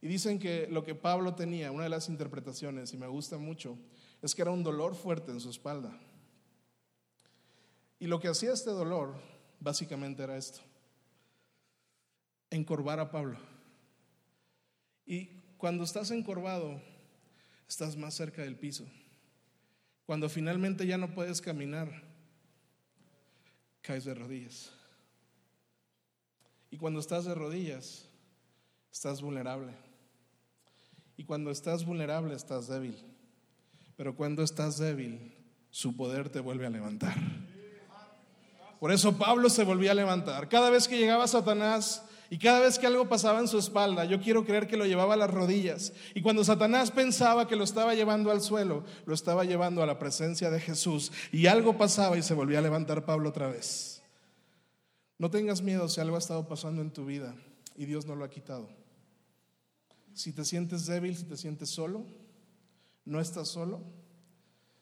[0.01, 3.77] y dicen que lo que Pablo tenía, una de las interpretaciones, y me gusta mucho,
[4.21, 5.91] es que era un dolor fuerte en su espalda.
[7.99, 9.21] Y lo que hacía este dolor,
[9.59, 10.61] básicamente era esto,
[12.49, 13.37] encorvar a Pablo.
[15.05, 16.81] Y cuando estás encorvado,
[17.67, 18.87] estás más cerca del piso.
[20.11, 21.89] Cuando finalmente ya no puedes caminar,
[23.79, 24.69] caes de rodillas.
[26.69, 28.09] Y cuando estás de rodillas,
[28.91, 29.71] estás vulnerable.
[31.15, 32.97] Y cuando estás vulnerable, estás débil.
[33.95, 35.33] Pero cuando estás débil,
[35.69, 37.15] su poder te vuelve a levantar.
[38.81, 40.49] Por eso Pablo se volvía a levantar.
[40.49, 44.21] Cada vez que llegaba Satanás y cada vez que algo pasaba en su espalda, yo
[44.21, 45.91] quiero creer que lo llevaba a las rodillas.
[46.15, 49.99] Y cuando Satanás pensaba que lo estaba llevando al suelo, lo estaba llevando a la
[49.99, 51.11] presencia de Jesús.
[51.33, 54.01] Y algo pasaba y se volvía a levantar Pablo otra vez.
[55.17, 57.35] No tengas miedo si algo ha estado pasando en tu vida
[57.75, 58.69] y Dios no lo ha quitado.
[60.13, 62.05] Si te sientes débil, si te sientes solo,
[63.03, 63.83] no estás solo,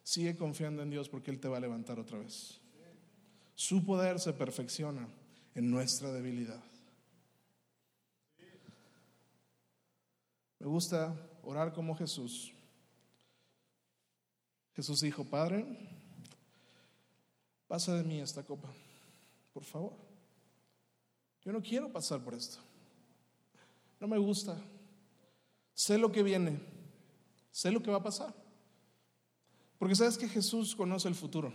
[0.03, 2.61] sigue confiando en Dios porque Él te va a levantar otra vez.
[3.55, 5.07] Su poder se perfecciona
[5.55, 6.68] en nuestra debilidad.
[10.59, 12.53] Me gusta orar como Jesús.
[14.75, 15.65] Jesús dijo, Padre,
[17.67, 18.69] pasa de mí esta copa,
[19.53, 19.93] por favor.
[21.43, 22.59] Yo no quiero pasar por esto.
[23.99, 24.57] No me gusta.
[25.73, 26.59] Sé lo que viene.
[27.51, 28.33] Sé lo que va a pasar.
[29.77, 31.53] Porque sabes que Jesús conoce el futuro.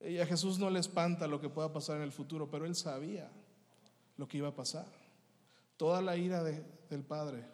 [0.00, 2.76] Y a Jesús no le espanta lo que pueda pasar en el futuro, pero él
[2.76, 3.30] sabía
[4.16, 4.86] lo que iba a pasar.
[5.76, 7.44] Toda la ira de, del Padre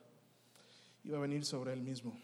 [1.05, 2.19] iba a venir sobre él mismo.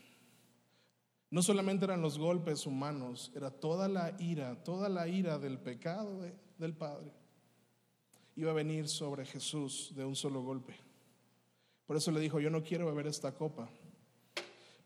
[1.31, 6.23] No solamente eran los golpes humanos, era toda la ira, toda la ira del pecado
[6.57, 7.12] del Padre.
[8.37, 10.75] Iba a venir sobre Jesús de un solo golpe.
[11.87, 13.68] Por eso le dijo, yo no quiero beber esta copa,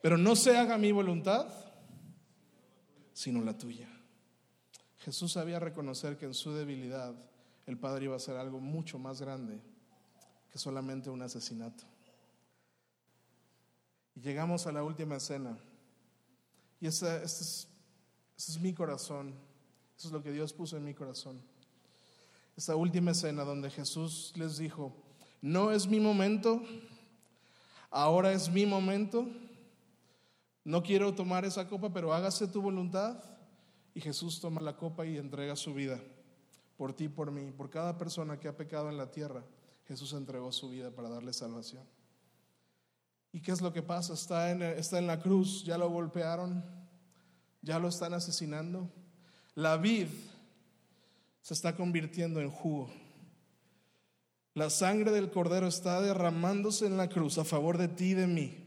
[0.01, 1.47] pero no se haga mi voluntad,
[3.13, 3.89] sino la tuya.
[4.99, 7.15] Jesús sabía reconocer que en su debilidad
[7.67, 9.61] el Padre iba a hacer algo mucho más grande
[10.51, 11.85] que solamente un asesinato.
[14.15, 15.59] Y llegamos a la última escena.
[16.81, 17.69] Y ese, es,
[18.61, 19.35] mi corazón.
[19.97, 21.41] Eso es lo que Dios puso en mi corazón.
[22.57, 24.95] Esta última escena donde Jesús les dijo,
[25.41, 26.63] no es mi momento,
[27.91, 29.27] ahora es mi momento.
[30.65, 33.23] No quiero tomar esa copa, pero hágase tu voluntad.
[33.95, 36.01] Y Jesús toma la copa y entrega su vida
[36.77, 39.45] por ti, por mí, por cada persona que ha pecado en la tierra.
[39.87, 41.85] Jesús entregó su vida para darle salvación.
[43.33, 44.13] ¿Y qué es lo que pasa?
[44.13, 46.65] Está en, está en la cruz, ya lo golpearon,
[47.63, 48.91] ya lo están asesinando.
[49.55, 50.09] La vid
[51.41, 52.91] se está convirtiendo en jugo.
[54.55, 58.27] La sangre del cordero está derramándose en la cruz a favor de ti y de
[58.27, 58.59] mí.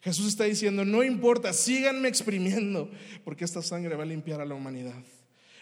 [0.00, 2.90] Jesús está diciendo, no importa, síganme exprimiendo,
[3.24, 5.02] porque esta sangre va a limpiar a la humanidad.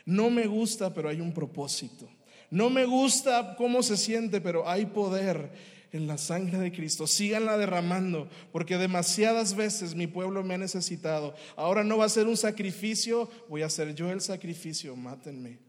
[0.04, 2.08] No me gusta, pero hay un propósito.
[2.50, 5.50] No me gusta cómo se siente, pero hay poder
[5.94, 7.07] en la sangre de Cristo.
[7.07, 11.37] Síganla derramando, porque demasiadas veces mi pueblo me ha necesitado.
[11.54, 14.96] Ahora no va a ser un sacrificio, voy a hacer yo el sacrificio.
[14.96, 15.61] Mátenme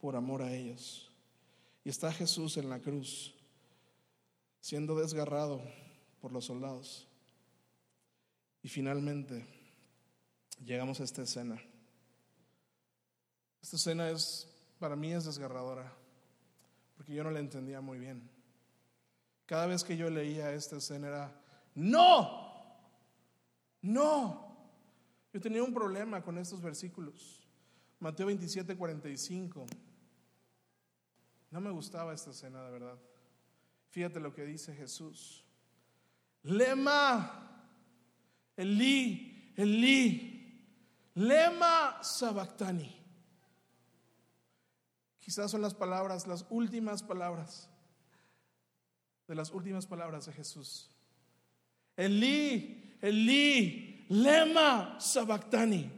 [0.00, 1.12] por amor a ellos.
[1.84, 3.34] Y está Jesús en la cruz,
[4.58, 5.60] siendo desgarrado
[6.22, 7.06] por los soldados.
[8.62, 9.46] Y finalmente
[10.64, 11.62] llegamos a esta escena.
[13.60, 15.92] Esta escena es, para mí es desgarradora,
[16.96, 18.37] porque yo no la entendía muy bien.
[19.48, 21.40] Cada vez que yo leía esta escena era,
[21.74, 22.76] no,
[23.80, 24.46] no.
[25.32, 27.48] Yo tenía un problema con estos versículos.
[27.98, 29.64] Mateo 27, 45.
[31.50, 32.98] No me gustaba esta escena, de verdad.
[33.88, 35.42] Fíjate lo que dice Jesús.
[36.42, 37.64] Lema,
[38.54, 40.68] Elí, Elí,
[41.14, 43.02] lema sabactani.
[45.20, 47.70] Quizás son las palabras, las últimas palabras
[49.28, 50.90] de las últimas palabras de Jesús.
[51.96, 55.92] Elí, Elí, lema sabactani.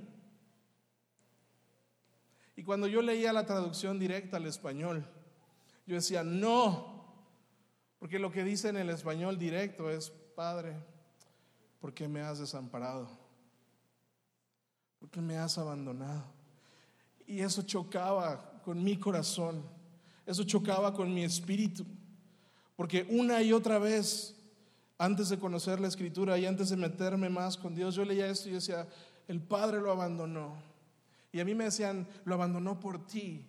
[2.56, 5.06] Y cuando yo leía la traducción directa al español,
[5.86, 7.06] yo decía, no,
[7.98, 10.76] porque lo que dice en el español directo es, Padre,
[11.80, 13.08] ¿por qué me has desamparado?
[14.98, 16.24] ¿Por qué me has abandonado?
[17.26, 19.64] Y eso chocaba con mi corazón,
[20.26, 21.86] eso chocaba con mi espíritu.
[22.80, 24.34] Porque una y otra vez,
[24.96, 28.48] antes de conocer la escritura y antes de meterme más con Dios, yo leía esto
[28.48, 28.88] y decía,
[29.28, 30.56] el Padre lo abandonó.
[31.30, 33.44] Y a mí me decían, lo abandonó por ti.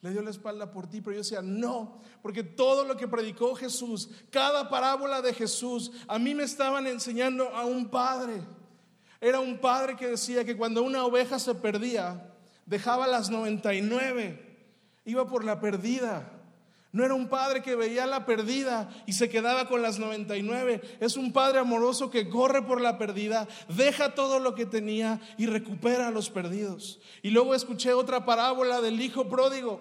[0.00, 3.54] Le dio la espalda por ti, pero yo decía, no, porque todo lo que predicó
[3.54, 8.40] Jesús, cada parábola de Jesús, a mí me estaban enseñando a un padre.
[9.20, 14.72] Era un padre que decía que cuando una oveja se perdía, dejaba las 99,
[15.04, 16.39] iba por la perdida.
[16.92, 20.98] No era un padre que veía la perdida y se quedaba con las 99.
[20.98, 25.46] Es un padre amoroso que corre por la perdida, deja todo lo que tenía y
[25.46, 26.98] recupera a los perdidos.
[27.22, 29.80] Y luego escuché otra parábola del hijo pródigo.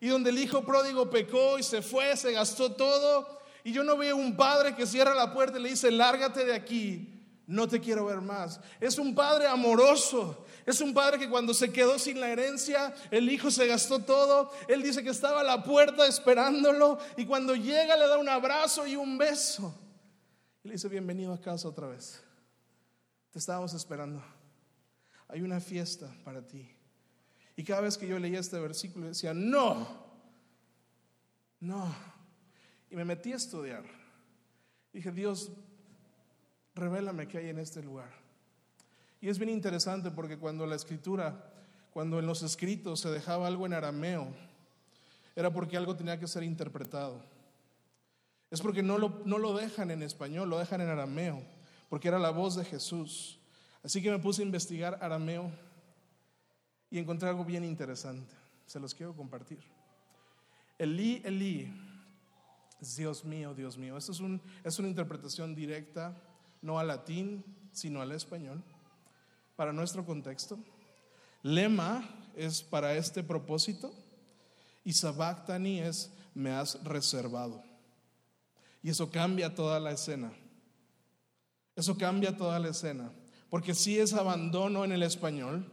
[0.00, 3.40] Y donde el hijo pródigo pecó y se fue, se gastó todo.
[3.62, 6.54] Y yo no veo un padre que cierra la puerta y le dice, lárgate de
[6.54, 8.60] aquí, no te quiero ver más.
[8.80, 13.30] Es un padre amoroso es un padre que cuando se quedó sin la herencia, el
[13.30, 14.52] hijo se gastó todo.
[14.68, 18.86] Él dice que estaba a la puerta esperándolo y cuando llega le da un abrazo
[18.86, 19.74] y un beso.
[20.62, 22.22] Y le dice, bienvenido a casa otra vez.
[23.30, 24.22] Te estábamos esperando.
[25.28, 26.68] Hay una fiesta para ti.
[27.56, 29.86] Y cada vez que yo leía este versículo decía, no,
[31.60, 31.94] no.
[32.90, 33.84] Y me metí a estudiar.
[34.92, 35.52] Dije, Dios,
[36.74, 38.19] revélame qué hay en este lugar.
[39.20, 41.52] Y es bien interesante porque cuando la escritura,
[41.92, 44.28] cuando en los escritos se dejaba algo en arameo,
[45.36, 47.22] era porque algo tenía que ser interpretado.
[48.50, 51.42] Es porque no lo, no lo dejan en español, lo dejan en arameo,
[51.88, 53.38] porque era la voz de Jesús.
[53.84, 55.50] Así que me puse a investigar arameo
[56.90, 58.34] y encontré algo bien interesante.
[58.66, 59.60] Se los quiero compartir.
[60.78, 61.70] Elí, Elí,
[62.96, 63.98] Dios mío, Dios mío.
[63.98, 66.16] Esto es, un, es una interpretación directa,
[66.62, 68.64] no al latín, sino al español
[69.60, 70.58] para nuestro contexto.
[71.42, 72.02] Lema
[72.34, 73.92] es para este propósito
[74.86, 77.62] y sabactani es me has reservado.
[78.82, 80.32] Y eso cambia toda la escena.
[81.76, 83.12] Eso cambia toda la escena,
[83.50, 85.70] porque sí es abandono en el español,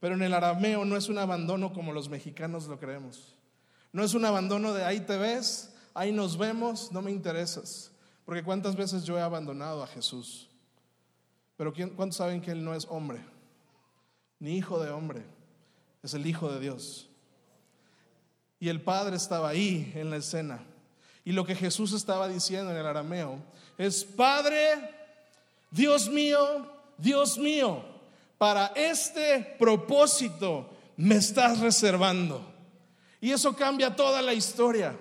[0.00, 3.34] pero en el arameo no es un abandono como los mexicanos lo creemos.
[3.92, 7.92] No es un abandono de ahí te ves, ahí nos vemos, no me interesas.
[8.24, 10.49] Porque cuántas veces yo he abandonado a Jesús.
[11.60, 13.20] Pero ¿cuántos saben que Él no es hombre?
[14.38, 15.22] Ni hijo de hombre.
[16.02, 17.10] Es el Hijo de Dios.
[18.58, 20.64] Y el Padre estaba ahí en la escena.
[21.22, 23.42] Y lo que Jesús estaba diciendo en el arameo
[23.76, 24.90] es, Padre,
[25.70, 27.84] Dios mío, Dios mío,
[28.38, 32.40] para este propósito me estás reservando.
[33.20, 34.98] Y eso cambia toda la historia.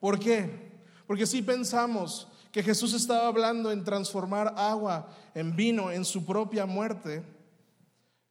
[0.00, 0.70] ¿Por qué?
[1.06, 6.66] Porque si pensamos que Jesús estaba hablando en transformar agua en vino en su propia
[6.66, 7.22] muerte,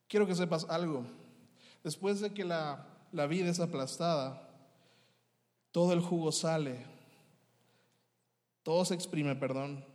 [0.08, 1.06] quiero que sepas algo.
[1.84, 4.50] Después de que la, la vida es aplastada,
[5.72, 6.86] todo el jugo sale,
[8.64, 9.86] todo se exprime, perdón,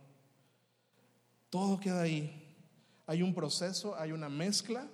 [1.49, 2.39] todo queda ahí.
[3.05, 4.87] Hay un proceso, hay una mezcla.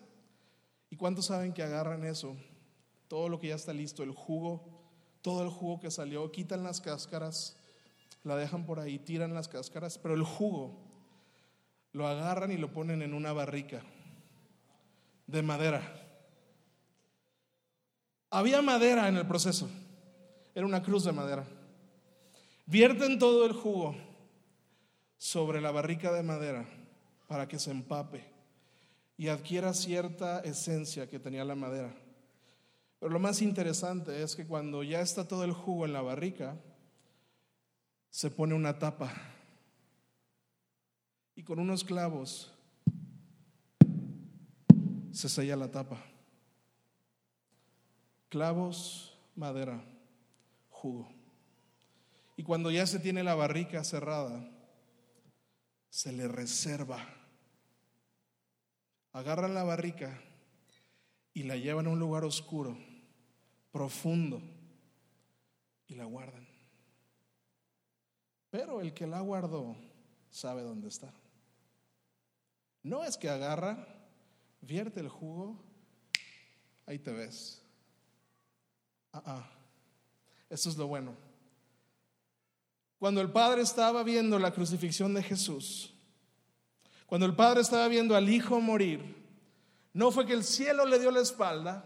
[0.89, 2.35] ¿Y cuántos saben que agarran eso?
[3.07, 4.67] Todo lo que ya está listo, el jugo,
[5.21, 7.55] todo el jugo que salió, quitan las cáscaras,
[8.23, 10.77] la dejan por ahí, tiran las cáscaras, pero el jugo
[11.91, 13.81] lo agarran y lo ponen en una barrica
[15.27, 15.81] de madera.
[18.29, 19.69] Había madera en el proceso,
[20.53, 21.45] era una cruz de madera.
[22.65, 23.95] Vierten todo el jugo
[25.17, 26.65] sobre la barrica de madera
[27.27, 28.23] para que se empape
[29.17, 31.93] y adquiera cierta esencia que tenía la madera.
[32.99, 36.57] Pero lo más interesante es que cuando ya está todo el jugo en la barrica,
[38.09, 39.11] se pone una tapa
[41.35, 42.51] y con unos clavos
[45.11, 46.03] se sella la tapa.
[48.29, 49.81] Clavos, madera,
[50.69, 51.09] jugo.
[52.37, 54.49] Y cuando ya se tiene la barrica cerrada,
[55.89, 57.05] se le reserva.
[59.11, 60.21] Agarran la barrica
[61.33, 62.77] y la llevan a un lugar oscuro,
[63.71, 64.41] profundo,
[65.87, 66.48] y la guardan.
[68.49, 69.75] Pero el que la guardó
[70.29, 71.13] sabe dónde está.
[72.83, 73.87] No es que agarra,
[74.61, 75.57] vierte el jugo,
[76.85, 77.61] ahí te ves.
[79.13, 79.49] Ah, ah.
[80.49, 81.15] Eso es lo bueno.
[82.97, 85.93] Cuando el Padre estaba viendo la crucifixión de Jesús,
[87.05, 89.15] cuando el Padre estaba viendo al Hijo morir,
[89.93, 91.85] no fue que el cielo le dio la espalda,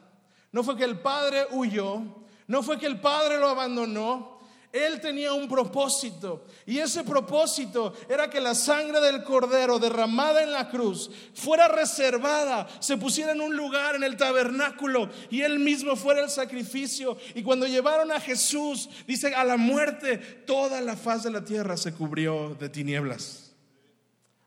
[0.52, 2.02] no fue que el Padre huyó,
[2.48, 4.33] no fue que el Padre lo abandonó,
[4.74, 10.52] él tenía un propósito y ese propósito era que la sangre del cordero derramada en
[10.52, 15.96] la cruz fuera reservada, se pusiera en un lugar en el tabernáculo y él mismo
[15.96, 17.18] fuera el sacrificio.
[17.36, 21.78] Y cuando llevaron a Jesús, dice, a la muerte, toda la faz de la tierra
[21.78, 23.56] se cubrió de tinieblas.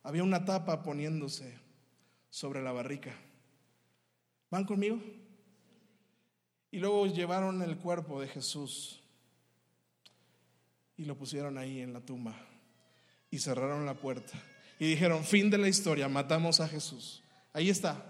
[0.02, 1.56] Había una tapa poniéndose
[2.30, 3.14] sobre la barrica.
[4.50, 5.00] ¿Van conmigo?
[6.72, 9.05] Y luego llevaron el cuerpo de Jesús
[10.96, 12.34] y lo pusieron ahí en la tumba
[13.30, 14.32] y cerraron la puerta
[14.78, 17.22] y dijeron, fin de la historia, matamos a Jesús.
[17.52, 18.02] Ahí está,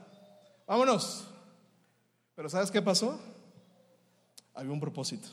[0.66, 1.28] vámonos.
[2.34, 3.18] Pero ¿sabes qué pasó?
[4.54, 5.28] Había un propósito.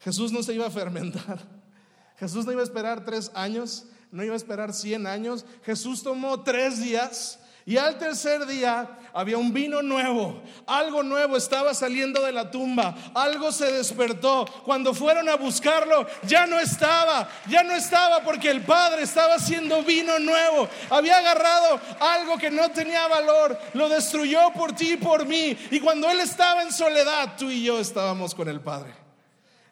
[0.00, 1.40] Jesús no se iba a fermentar.
[2.18, 5.46] Jesús no iba a esperar tres años, no iba a esperar cien años.
[5.64, 7.40] Jesús tomó tres días
[7.70, 12.96] y al tercer día había un vino nuevo, algo nuevo estaba saliendo de la tumba,
[13.14, 14.44] algo se despertó.
[14.64, 19.84] Cuando fueron a buscarlo, ya no estaba, ya no estaba porque el Padre estaba haciendo
[19.84, 20.68] vino nuevo.
[20.90, 25.56] Había agarrado algo que no tenía valor, lo destruyó por ti y por mí.
[25.70, 28.92] Y cuando Él estaba en soledad, tú y yo estábamos con el Padre.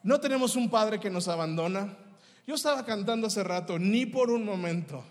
[0.04, 1.96] No tenemos un Padre que nos abandona.
[2.46, 5.02] Yo estaba cantando hace rato, ni por un momento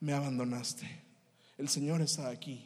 [0.00, 1.07] me abandonaste.
[1.58, 2.64] El Señor está aquí.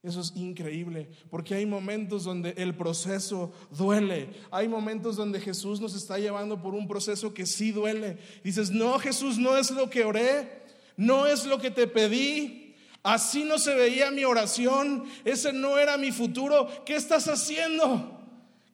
[0.00, 4.30] Eso es increíble, porque hay momentos donde el proceso duele.
[4.52, 8.16] Hay momentos donde Jesús nos está llevando por un proceso que sí duele.
[8.44, 10.62] Dices, no, Jesús, no es lo que oré,
[10.96, 12.76] no es lo que te pedí.
[13.02, 16.84] Así no se veía mi oración, ese no era mi futuro.
[16.84, 18.20] ¿Qué estás haciendo?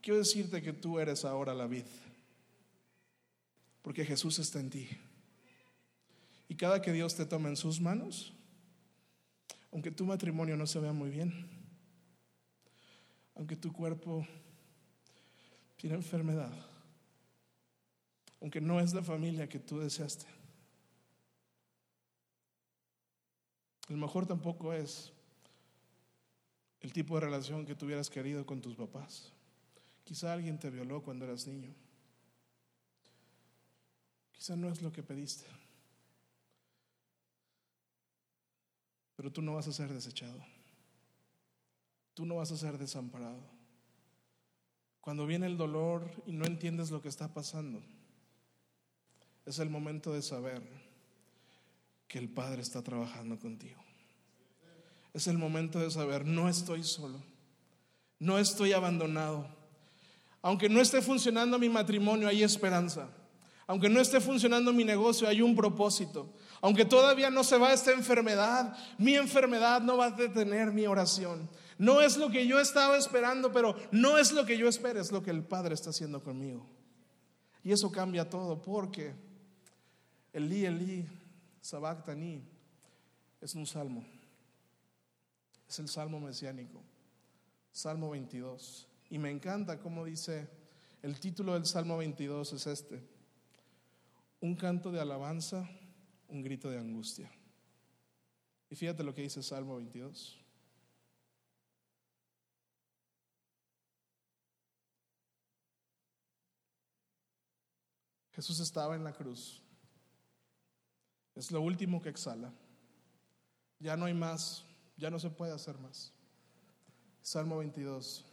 [0.02, 1.86] Quiero decirte que tú eres ahora la vid,
[3.80, 4.88] porque Jesús está en ti.
[6.50, 8.33] Y cada que Dios te toma en sus manos,
[9.74, 11.48] aunque tu matrimonio no se vea muy bien,
[13.34, 14.24] aunque tu cuerpo
[15.74, 16.52] tiene enfermedad,
[18.40, 20.26] aunque no es la familia que tú deseaste,
[23.88, 25.12] lo mejor tampoco es
[26.80, 29.32] el tipo de relación que tú hubieras querido con tus papás.
[30.04, 31.74] Quizá alguien te violó cuando eras niño.
[34.30, 35.46] Quizá no es lo que pediste.
[39.16, 40.38] Pero tú no vas a ser desechado.
[42.14, 43.42] Tú no vas a ser desamparado.
[45.00, 47.82] Cuando viene el dolor y no entiendes lo que está pasando,
[49.44, 50.62] es el momento de saber
[52.08, 53.82] que el Padre está trabajando contigo.
[55.12, 57.22] Es el momento de saber, no estoy solo,
[58.18, 59.46] no estoy abandonado.
[60.42, 63.08] Aunque no esté funcionando mi matrimonio, hay esperanza.
[63.66, 66.32] Aunque no esté funcionando mi negocio, hay un propósito.
[66.60, 71.48] Aunque todavía no se va esta enfermedad, mi enfermedad no va a detener mi oración.
[71.78, 75.10] No es lo que yo estaba esperando, pero no es lo que yo espero, es
[75.10, 76.66] lo que el Padre está haciendo conmigo.
[77.62, 79.14] Y eso cambia todo porque
[80.32, 81.06] Elí, Elí,
[81.60, 82.42] Sabactani
[83.40, 84.04] es un salmo.
[85.68, 86.82] Es el salmo mesiánico.
[87.72, 88.86] Salmo 22.
[89.10, 90.48] Y me encanta cómo dice,
[91.02, 93.13] el título del Salmo 22 es este.
[94.44, 95.66] Un canto de alabanza,
[96.28, 97.32] un grito de angustia.
[98.68, 100.38] Y fíjate lo que dice Salmo 22.
[108.32, 109.62] Jesús estaba en la cruz.
[111.34, 112.52] Es lo último que exhala.
[113.78, 114.66] Ya no hay más,
[114.98, 116.12] ya no se puede hacer más.
[117.22, 118.26] Salmo 22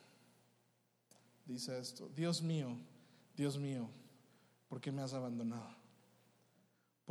[1.45, 2.77] dice esto, Dios mío,
[3.33, 3.89] Dios mío,
[4.67, 5.80] ¿por qué me has abandonado?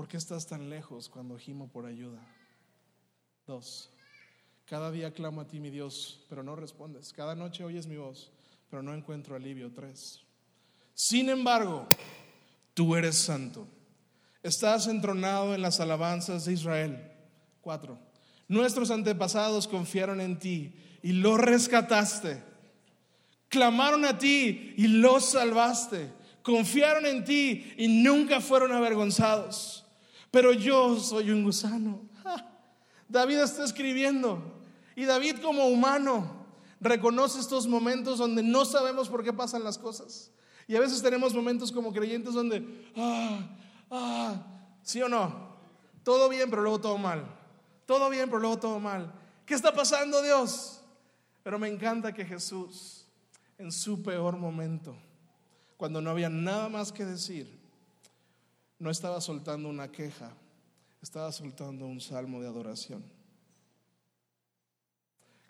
[0.00, 2.26] ¿Por qué estás tan lejos cuando gimo por ayuda?
[3.46, 3.90] Dos,
[4.64, 7.12] cada día clamo a ti, mi Dios, pero no respondes.
[7.12, 8.32] Cada noche oyes mi voz,
[8.70, 9.70] pero no encuentro alivio.
[9.74, 10.22] Tres,
[10.94, 11.86] sin embargo,
[12.72, 13.68] tú eres santo.
[14.42, 17.12] Estás entronado en las alabanzas de Israel.
[17.60, 17.98] Cuatro.
[18.48, 22.42] Nuestros antepasados confiaron en ti y los rescataste.
[23.50, 26.10] Clamaron a ti y los salvaste.
[26.42, 29.84] Confiaron en ti y nunca fueron avergonzados.
[30.30, 32.02] Pero yo soy un gusano.
[33.08, 34.60] David está escribiendo.
[34.94, 36.46] Y David como humano
[36.80, 40.30] reconoce estos momentos donde no sabemos por qué pasan las cosas.
[40.66, 43.56] Y a veces tenemos momentos como creyentes donde, ah,
[43.90, 44.34] ah,
[44.82, 45.56] sí o no,
[46.04, 47.26] todo bien, pero luego todo mal.
[47.86, 49.12] Todo bien, pero luego todo mal.
[49.44, 50.80] ¿Qué está pasando, Dios?
[51.42, 53.06] Pero me encanta que Jesús,
[53.58, 54.96] en su peor momento,
[55.76, 57.59] cuando no había nada más que decir,
[58.80, 60.32] no estaba soltando una queja,
[61.02, 63.04] estaba soltando un salmo de adoración.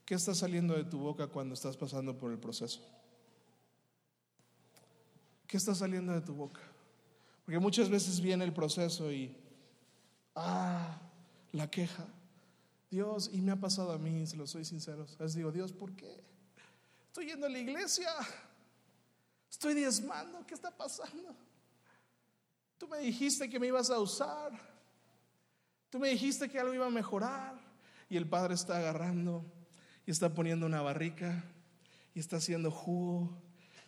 [0.04, 2.80] ¿Qué está saliendo de tu boca cuando estás pasando por el proceso?
[5.46, 6.60] ¿Qué está saliendo de tu boca?
[7.44, 9.32] Porque muchas veces viene el proceso y,
[10.34, 11.00] ah,
[11.52, 12.06] la queja.
[12.90, 15.06] Dios, y me ha pasado a mí, se lo soy sincero.
[15.20, 16.20] Les digo, Dios, ¿por qué?
[17.06, 18.10] Estoy yendo a la iglesia,
[19.48, 21.36] estoy diezmando, ¿qué está pasando?
[22.80, 24.52] Tú me dijiste que me ibas a usar,
[25.90, 27.60] tú me dijiste que algo iba a mejorar,
[28.08, 29.44] y el Padre está agarrando
[30.06, 31.44] y está poniendo una barrica
[32.14, 33.36] y está haciendo jugo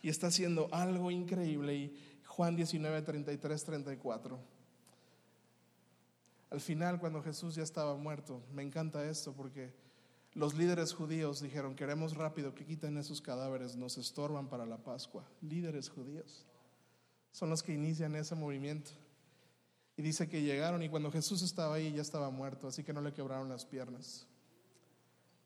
[0.03, 1.75] y está haciendo algo increíble.
[1.75, 4.39] Y Juan 19, 33, 34.
[6.51, 9.73] Al final, cuando Jesús ya estaba muerto, me encanta esto porque
[10.35, 15.27] los líderes judíos dijeron, queremos rápido que quiten esos cadáveres, nos estorban para la Pascua.
[15.41, 16.45] Líderes judíos
[17.33, 18.91] son los que inician ese movimiento.
[19.97, 23.01] Y dice que llegaron y cuando Jesús estaba ahí ya estaba muerto, así que no
[23.01, 24.25] le quebraron las piernas.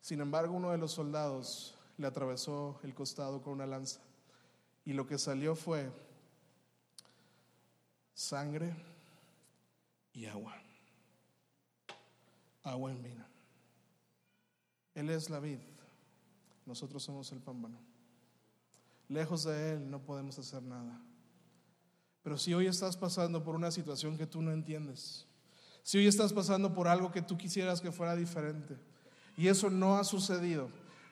[0.01, 3.99] Sin embargo, uno de los soldados le atravesó el costado con una lanza
[4.85, 5.91] y lo que salió fue
[8.13, 8.73] sangre
[10.13, 10.55] y agua.
[12.63, 13.25] Agua en vino.
[14.93, 15.59] Él es la vid,
[16.65, 17.77] nosotros somos el pámpano.
[19.09, 21.01] Lejos de Él no podemos hacer nada.
[22.27, 25.25] Pero si hoy estás pasando por una situación que tú no entiendes,
[25.81, 28.75] si hoy estás pasando por algo que tú quisieras que fuera diferente
[29.37, 30.67] y eso no ha sucedido,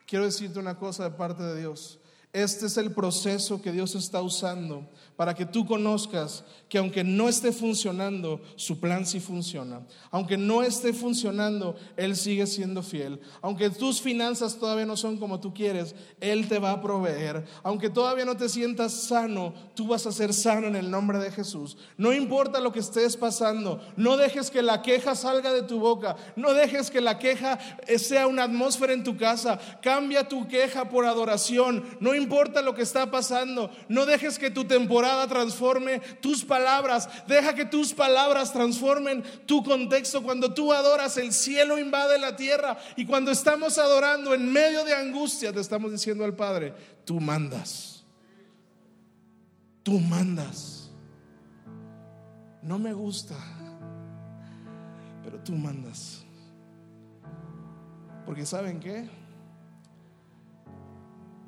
[0.05, 1.99] quiero decirte una cosa de parte de Dios.
[2.36, 7.29] Este es el proceso que Dios está usando para que tú conozcas que aunque no
[7.29, 9.88] esté funcionando, su plan sí funciona.
[10.11, 13.21] Aunque no esté funcionando, Él sigue siendo fiel.
[13.41, 17.45] Aunque tus finanzas todavía no son como tú quieres, Él te va a proveer.
[17.63, 21.31] Aunque todavía no te sientas sano, tú vas a ser sano en el nombre de
[21.31, 21.77] Jesús.
[21.95, 26.17] No importa lo que estés pasando, no dejes que la queja salga de tu boca.
[26.36, 27.57] No dejes que la queja
[27.97, 29.57] sea una atmósfera en tu casa.
[29.81, 31.86] Cambia tu queja por adoración.
[32.01, 32.24] No importa
[32.63, 37.09] lo que está pasando, no dejes que tu temporada transforme tus palabras.
[37.28, 40.23] Deja que tus palabras transformen tu contexto.
[40.23, 42.78] Cuando tú adoras, el cielo invade la tierra.
[42.95, 46.73] Y cuando estamos adorando en medio de angustia, te estamos diciendo al Padre,
[47.05, 48.03] tú mandas.
[49.84, 50.89] Tú mandas.
[52.61, 53.36] No me gusta,
[55.23, 56.23] pero tú mandas.
[58.26, 59.07] Porque ¿saben qué?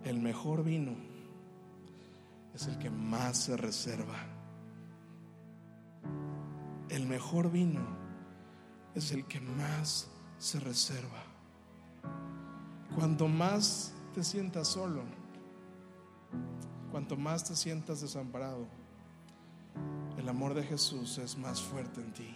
[0.03, 0.93] El mejor vino
[2.53, 4.17] es el que más se reserva.
[6.89, 7.81] El mejor vino
[8.95, 11.23] es el que más se reserva.
[12.95, 15.03] Cuanto más te sientas solo,
[16.91, 18.65] cuanto más te sientas desamparado,
[20.17, 22.35] el amor de Jesús es más fuerte en ti.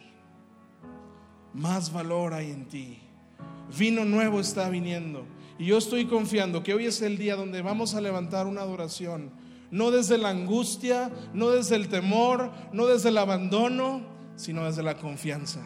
[1.54, 3.00] Más valor hay en ti.
[3.78, 5.26] Vino nuevo está viniendo.
[5.58, 9.32] Y yo estoy confiando que hoy es el día donde vamos a levantar una adoración.
[9.70, 14.02] No desde la angustia, no desde el temor, no desde el abandono,
[14.36, 15.62] sino desde la confianza.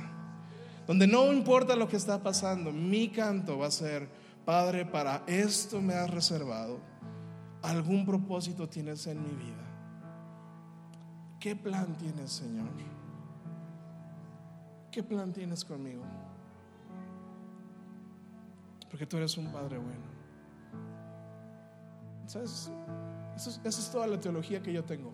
[0.86, 4.08] Donde no importa lo que está pasando, mi canto va a ser,
[4.46, 6.80] Padre, para esto me has reservado.
[7.64, 9.66] Algún propósito tienes en mi vida.
[11.40, 12.70] ¿Qué plan tienes, Señor?
[14.92, 16.04] ¿Qué plan tienes conmigo?
[18.96, 20.06] Porque tú eres un Padre bueno.
[22.28, 22.72] ¿Sabes?
[23.36, 25.14] Esa es toda la teología que yo tengo.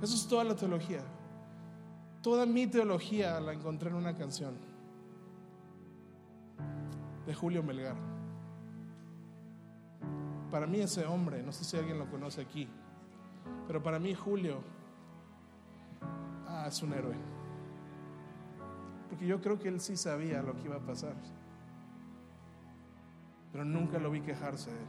[0.00, 1.02] Eso es toda la teología.
[2.22, 4.54] Toda mi teología la encontré en una canción
[7.26, 7.96] de Julio Melgar.
[10.52, 12.68] Para mí ese hombre, no sé si alguien lo conoce aquí,
[13.66, 14.60] pero para mí Julio
[16.46, 17.16] ah, es un héroe.
[19.08, 21.16] Porque yo creo que él sí sabía lo que iba a pasar.
[23.52, 24.86] Pero nunca lo vi quejarse de él.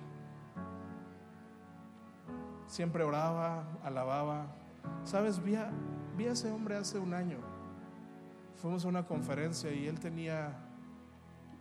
[2.68, 4.47] Siempre oraba, alababa.
[5.03, 5.43] ¿Sabes?
[5.43, 5.72] Vi a,
[6.20, 7.38] ese hombre hace un año.
[8.57, 10.53] Fuimos a una conferencia y él tenía,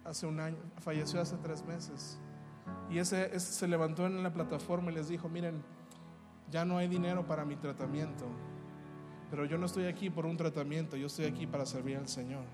[0.05, 2.19] hace un año, falleció hace tres meses.
[2.91, 5.63] Y ese, ese se levantó en la plataforma y les dijo, miren,
[6.51, 8.27] ya no hay dinero para mi tratamiento,
[9.31, 12.45] pero yo no estoy aquí por un tratamiento, yo estoy aquí para servir al Señor.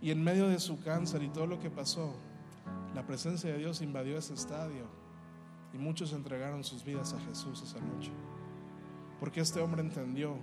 [0.00, 2.14] Y en medio de su cáncer y todo lo que pasó,
[2.96, 4.86] la presencia de Dios invadió ese estadio
[5.74, 8.10] y muchos entregaron sus vidas a Jesús esa noche.
[9.20, 10.38] Porque este hombre entendió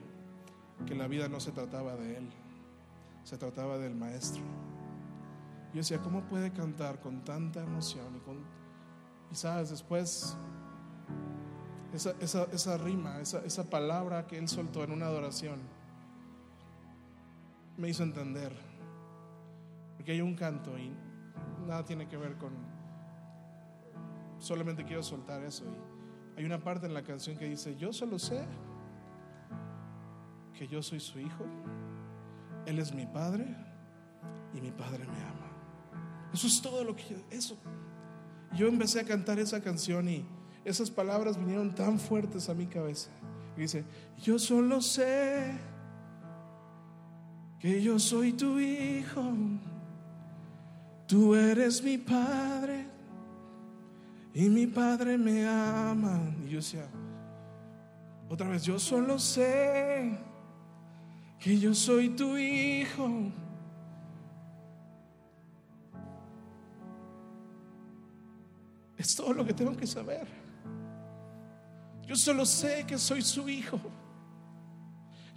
[0.86, 2.30] que la vida no se trataba de él,
[3.24, 4.44] se trataba del maestro.
[5.74, 8.22] Yo decía, ¿cómo puede cantar con tanta emoción?
[9.32, 10.38] Y, sabes, después
[11.92, 15.60] esa, esa, esa rima, esa, esa palabra que él soltó en una adoración,
[17.78, 18.56] me hizo entender.
[19.96, 20.96] Porque hay un canto y
[21.64, 22.54] nada tiene que ver con...
[24.40, 25.64] Solamente quiero soltar eso.
[25.66, 28.46] Y hay una parte en la canción que dice, yo solo sé
[30.54, 31.46] que yo soy su hijo,
[32.66, 33.46] Él es mi padre
[34.54, 35.52] y mi padre me ama.
[36.34, 37.18] Eso es todo lo que yo...
[37.30, 37.58] Eso.
[38.54, 40.26] Yo empecé a cantar esa canción y
[40.64, 43.10] esas palabras vinieron tan fuertes a mi cabeza.
[43.58, 43.84] Y dice,
[44.22, 45.54] yo solo sé
[47.60, 49.24] que yo soy tu hijo,
[51.14, 52.88] tú eres mi padre
[54.34, 56.20] y mi padre me ama.
[56.44, 56.88] Y yo decía,
[58.28, 60.18] otra vez, yo solo sé
[61.40, 63.32] que yo soy tu hijo.
[68.98, 70.28] Es todo lo que tengo que saber.
[72.08, 73.80] Yo solo sé que soy su hijo.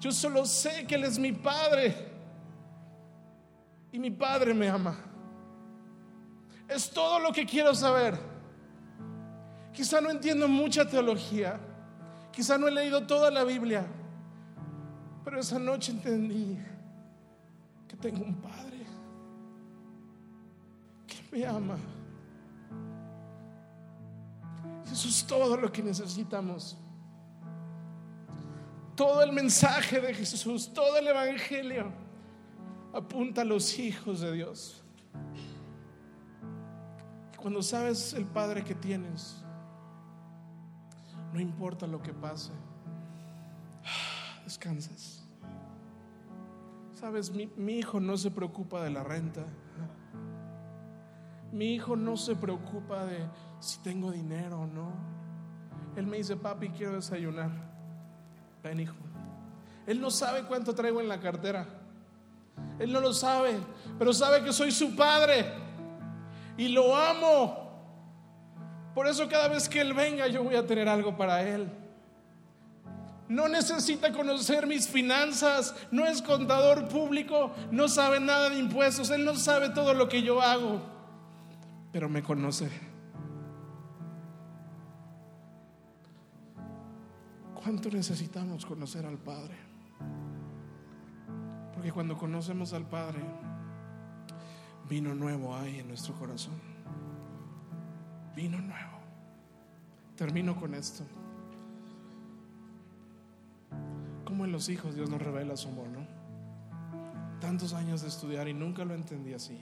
[0.01, 1.95] Yo solo sé que Él es mi padre.
[3.93, 5.13] Y mi padre me ama.
[6.69, 8.19] Es todo lo que quiero saber.
[9.73, 11.61] Quizá no entiendo mucha teología.
[12.33, 13.87] Quizá no he leído toda la Biblia.
[15.25, 16.59] Pero esa noche entendí
[17.89, 18.87] que tengo un padre
[21.07, 21.77] que me ama.
[24.91, 26.77] Eso es todo lo que necesitamos.
[28.95, 31.93] Todo el mensaje de Jesús, todo el Evangelio
[32.95, 34.83] apunta a los hijos de Dios.
[37.47, 39.37] Cuando sabes el Padre que tienes,
[41.33, 42.51] no importa lo que pase,
[44.45, 45.25] descansas.
[46.95, 49.45] Sabes, mi, hijo no se preocupa de la renta.
[51.53, 53.29] Mi hijo no se preocupa de
[53.61, 54.91] si tengo dinero o no.
[55.95, 57.53] Él me dice, papi, quiero desayunar.
[58.65, 58.97] Ven, hijo.
[59.87, 61.65] Él no sabe cuánto traigo en la cartera.
[62.81, 63.57] Él no lo sabe,
[64.01, 65.65] pero sabe que soy su padre
[66.57, 67.67] y lo amo.
[68.95, 71.71] Por eso cada vez que Él venga yo voy a tener algo para Él.
[73.29, 79.25] No necesita conocer mis finanzas, no es contador público, no sabe nada de impuestos, Él
[79.25, 80.81] no sabe todo lo que yo hago,
[81.93, 82.71] pero me conoce.
[87.53, 89.57] ¿Cuánto necesitamos conocer al Padre?
[91.75, 93.19] Porque cuando conocemos al Padre,
[94.89, 96.55] vino nuevo hay en nuestro corazón.
[98.35, 98.99] Vino nuevo.
[100.17, 101.05] Termino con esto.
[104.25, 106.07] Como en los hijos Dios nos revela su amor, ¿no?
[107.41, 109.61] Tantos años de estudiar y nunca lo entendí así.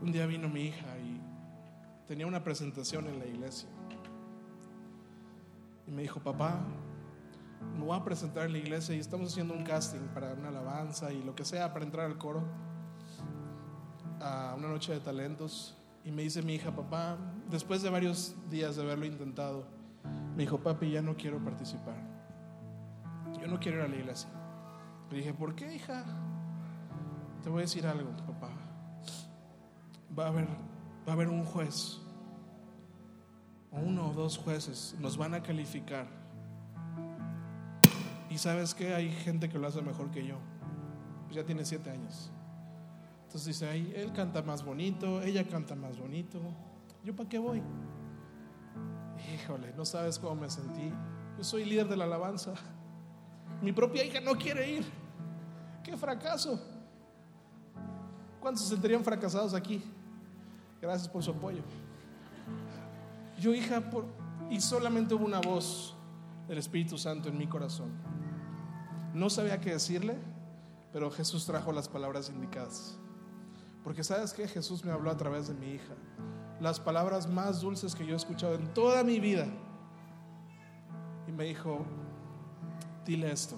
[0.00, 1.20] Un día vino mi hija y
[2.06, 3.68] tenía una presentación en la iglesia.
[5.86, 6.60] Y me dijo, papá,
[7.78, 11.12] me voy a presentar en la iglesia y estamos haciendo un casting para una alabanza
[11.12, 12.42] y lo que sea para entrar al coro
[14.20, 15.76] a una noche de talentos.
[16.04, 17.16] Y me dice mi hija, papá,
[17.50, 19.66] después de varios días de haberlo intentado,
[20.36, 21.96] me dijo, papi, ya no quiero participar.
[23.40, 24.30] Yo no quiero ir a la iglesia.
[25.10, 26.04] Le dije, ¿por qué, hija?
[27.42, 28.50] Te voy a decir algo, papá.
[30.16, 31.98] Va a haber, va a haber un juez,
[33.72, 36.06] uno o dos jueces, nos van a calificar
[38.36, 40.36] y sabes que hay gente que lo hace mejor que yo.
[41.24, 42.30] Pues ya tiene siete años.
[43.36, 46.40] Entonces dice, ahí él canta más bonito, ella canta más bonito.
[47.04, 47.62] ¿Yo para qué voy?
[49.34, 50.90] Híjole, no sabes cómo me sentí.
[51.36, 52.54] Yo soy líder de la alabanza.
[53.60, 54.86] Mi propia hija no quiere ir.
[55.84, 56.58] ¡Qué fracaso!
[58.40, 59.84] ¿Cuántos se sentirían fracasados aquí?
[60.80, 61.60] Gracias por su apoyo.
[63.38, 63.82] Yo, hija,
[64.48, 65.94] y solamente hubo una voz
[66.48, 67.90] del Espíritu Santo en mi corazón.
[69.12, 70.16] No sabía qué decirle,
[70.90, 72.98] pero Jesús trajo las palabras indicadas.
[73.86, 75.94] Porque sabes que Jesús me habló a través de mi hija.
[76.60, 79.46] Las palabras más dulces que yo he escuchado en toda mi vida.
[81.28, 81.86] Y me dijo,
[83.04, 83.56] dile esto,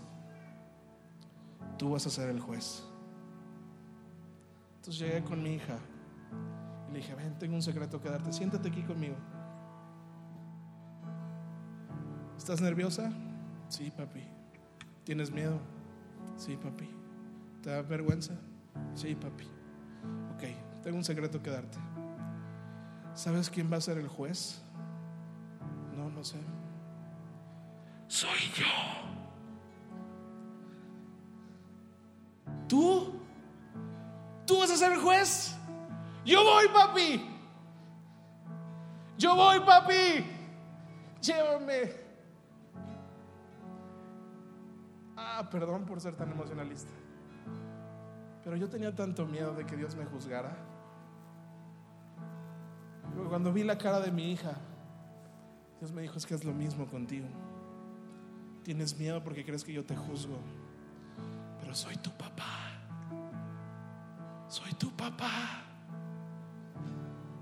[1.78, 2.84] tú vas a ser el juez.
[4.76, 5.78] Entonces llegué con mi hija
[6.90, 9.16] y le dije, ven, tengo un secreto que darte, siéntate aquí conmigo.
[12.36, 13.10] ¿Estás nerviosa?
[13.70, 14.28] Sí, papi.
[15.04, 15.58] ¿Tienes miedo?
[16.36, 16.90] Sí, papi.
[17.62, 18.34] ¿Te da vergüenza?
[18.94, 19.57] Sí, papi.
[20.34, 20.44] Ok,
[20.82, 21.78] tengo un secreto que darte.
[23.14, 24.62] ¿Sabes quién va a ser el juez?
[25.96, 26.38] No, no sé.
[28.06, 28.64] Soy yo.
[32.68, 33.12] ¿Tú?
[34.46, 35.56] ¿Tú vas a ser el juez?
[36.24, 37.28] Yo voy, papi.
[39.18, 40.24] Yo voy, papi.
[41.20, 41.90] Llévame.
[45.16, 46.92] Ah, perdón por ser tan emocionalista.
[48.48, 50.56] Pero yo tenía tanto miedo de que Dios me juzgara.
[53.28, 54.52] Cuando vi la cara de mi hija,
[55.78, 57.26] Dios me dijo, es que es lo mismo contigo.
[58.62, 60.38] Tienes miedo porque crees que yo te juzgo.
[61.60, 62.70] Pero soy tu papá.
[64.48, 65.64] Soy tu papá.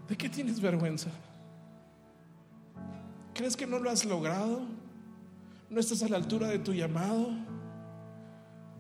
[0.09, 1.11] ¿De qué tienes vergüenza?
[3.33, 4.63] ¿Crees que no lo has logrado?
[5.71, 7.29] ¿No estás a la altura de tu llamado?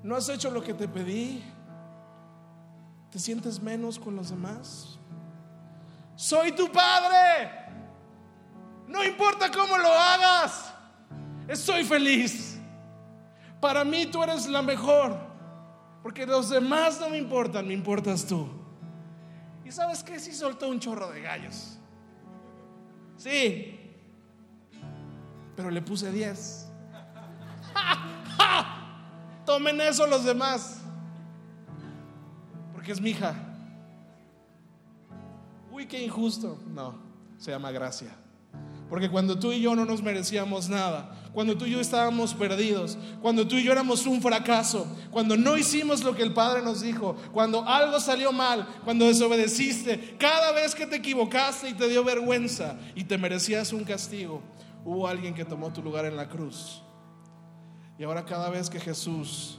[0.02, 1.40] ¿No has hecho lo que te pedí?
[3.16, 4.98] ¿Te sientes menos con los demás?
[6.16, 7.50] Soy tu padre.
[8.86, 10.74] No importa cómo lo hagas.
[11.48, 12.58] Estoy feliz.
[13.58, 15.18] Para mí tú eres la mejor.
[16.02, 18.50] Porque los demás no me importan, me importas tú.
[19.64, 20.20] ¿Y sabes qué?
[20.20, 21.78] Sí soltó un chorro de gallos.
[23.16, 23.80] Sí.
[25.56, 26.68] Pero le puse 10.
[29.46, 30.82] Tomen eso los demás.
[32.86, 33.34] Porque es mi hija.
[35.72, 36.56] Uy, qué injusto.
[36.72, 36.94] No,
[37.36, 38.14] se llama gracia.
[38.88, 42.96] Porque cuando tú y yo no nos merecíamos nada, cuando tú y yo estábamos perdidos,
[43.20, 46.80] cuando tú y yo éramos un fracaso, cuando no hicimos lo que el Padre nos
[46.80, 52.04] dijo, cuando algo salió mal, cuando desobedeciste, cada vez que te equivocaste y te dio
[52.04, 54.42] vergüenza y te merecías un castigo,
[54.84, 56.84] hubo alguien que tomó tu lugar en la cruz
[57.98, 59.58] y ahora cada vez que Jesús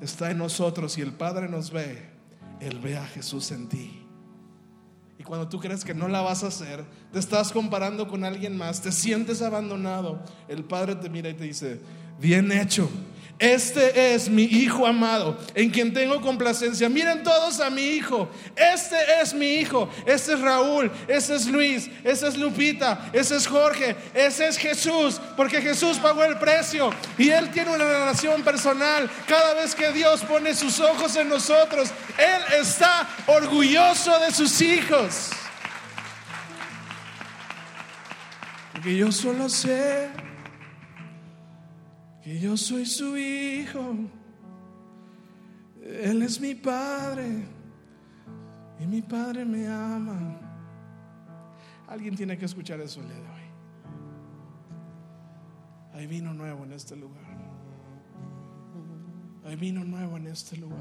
[0.00, 2.13] está en nosotros y el Padre nos ve,
[2.60, 4.00] Él ve a Jesús en ti.
[5.18, 8.56] Y cuando tú crees que no la vas a hacer, te estás comparando con alguien
[8.56, 11.80] más, te sientes abandonado, el Padre te mira y te dice,
[12.18, 12.88] bien hecho
[13.38, 16.88] este es mi hijo amado, en quien tengo complacencia.
[16.88, 18.28] Miren todos a mi hijo.
[18.54, 19.88] Este es mi hijo.
[20.06, 20.90] Este es Raúl.
[21.08, 21.90] Este es Luis.
[22.04, 23.10] Este es Lupita.
[23.12, 23.96] Este es Jorge.
[24.14, 25.20] Ese es Jesús.
[25.36, 26.90] Porque Jesús pagó el precio.
[27.18, 29.10] Y Él tiene una relación personal.
[29.26, 35.30] Cada vez que Dios pone sus ojos en nosotros, Él está orgulloso de sus hijos.
[38.72, 40.23] Porque yo solo sé
[42.24, 43.96] que yo soy su hijo.
[45.82, 47.44] Él es mi padre
[48.80, 50.40] y mi padre me ama.
[51.86, 53.42] Alguien tiene que escuchar eso el día de hoy.
[55.92, 57.22] Hay vino nuevo en este lugar.
[59.44, 60.78] Hay vino nuevo en este lugar.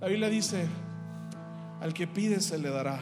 [0.00, 0.68] La Biblia dice,
[1.80, 3.00] al que pide se le dará.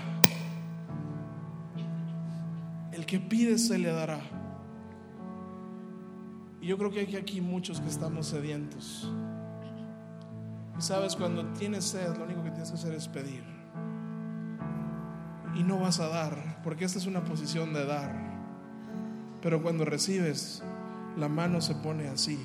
[2.92, 4.20] El que pide se le dará.
[6.60, 9.10] Y yo creo que hay aquí muchos que estamos sedientos.
[10.78, 13.44] Y sabes, cuando tienes sed, lo único que tienes que hacer es pedir.
[15.54, 18.14] Y no vas a dar, porque esta es una posición de dar.
[19.42, 20.62] Pero cuando recibes,
[21.16, 22.38] la mano se pone así.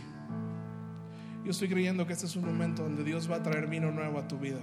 [1.43, 4.17] Yo estoy creyendo que este es un momento donde Dios va a traer vino nuevo
[4.17, 4.59] a tu vida.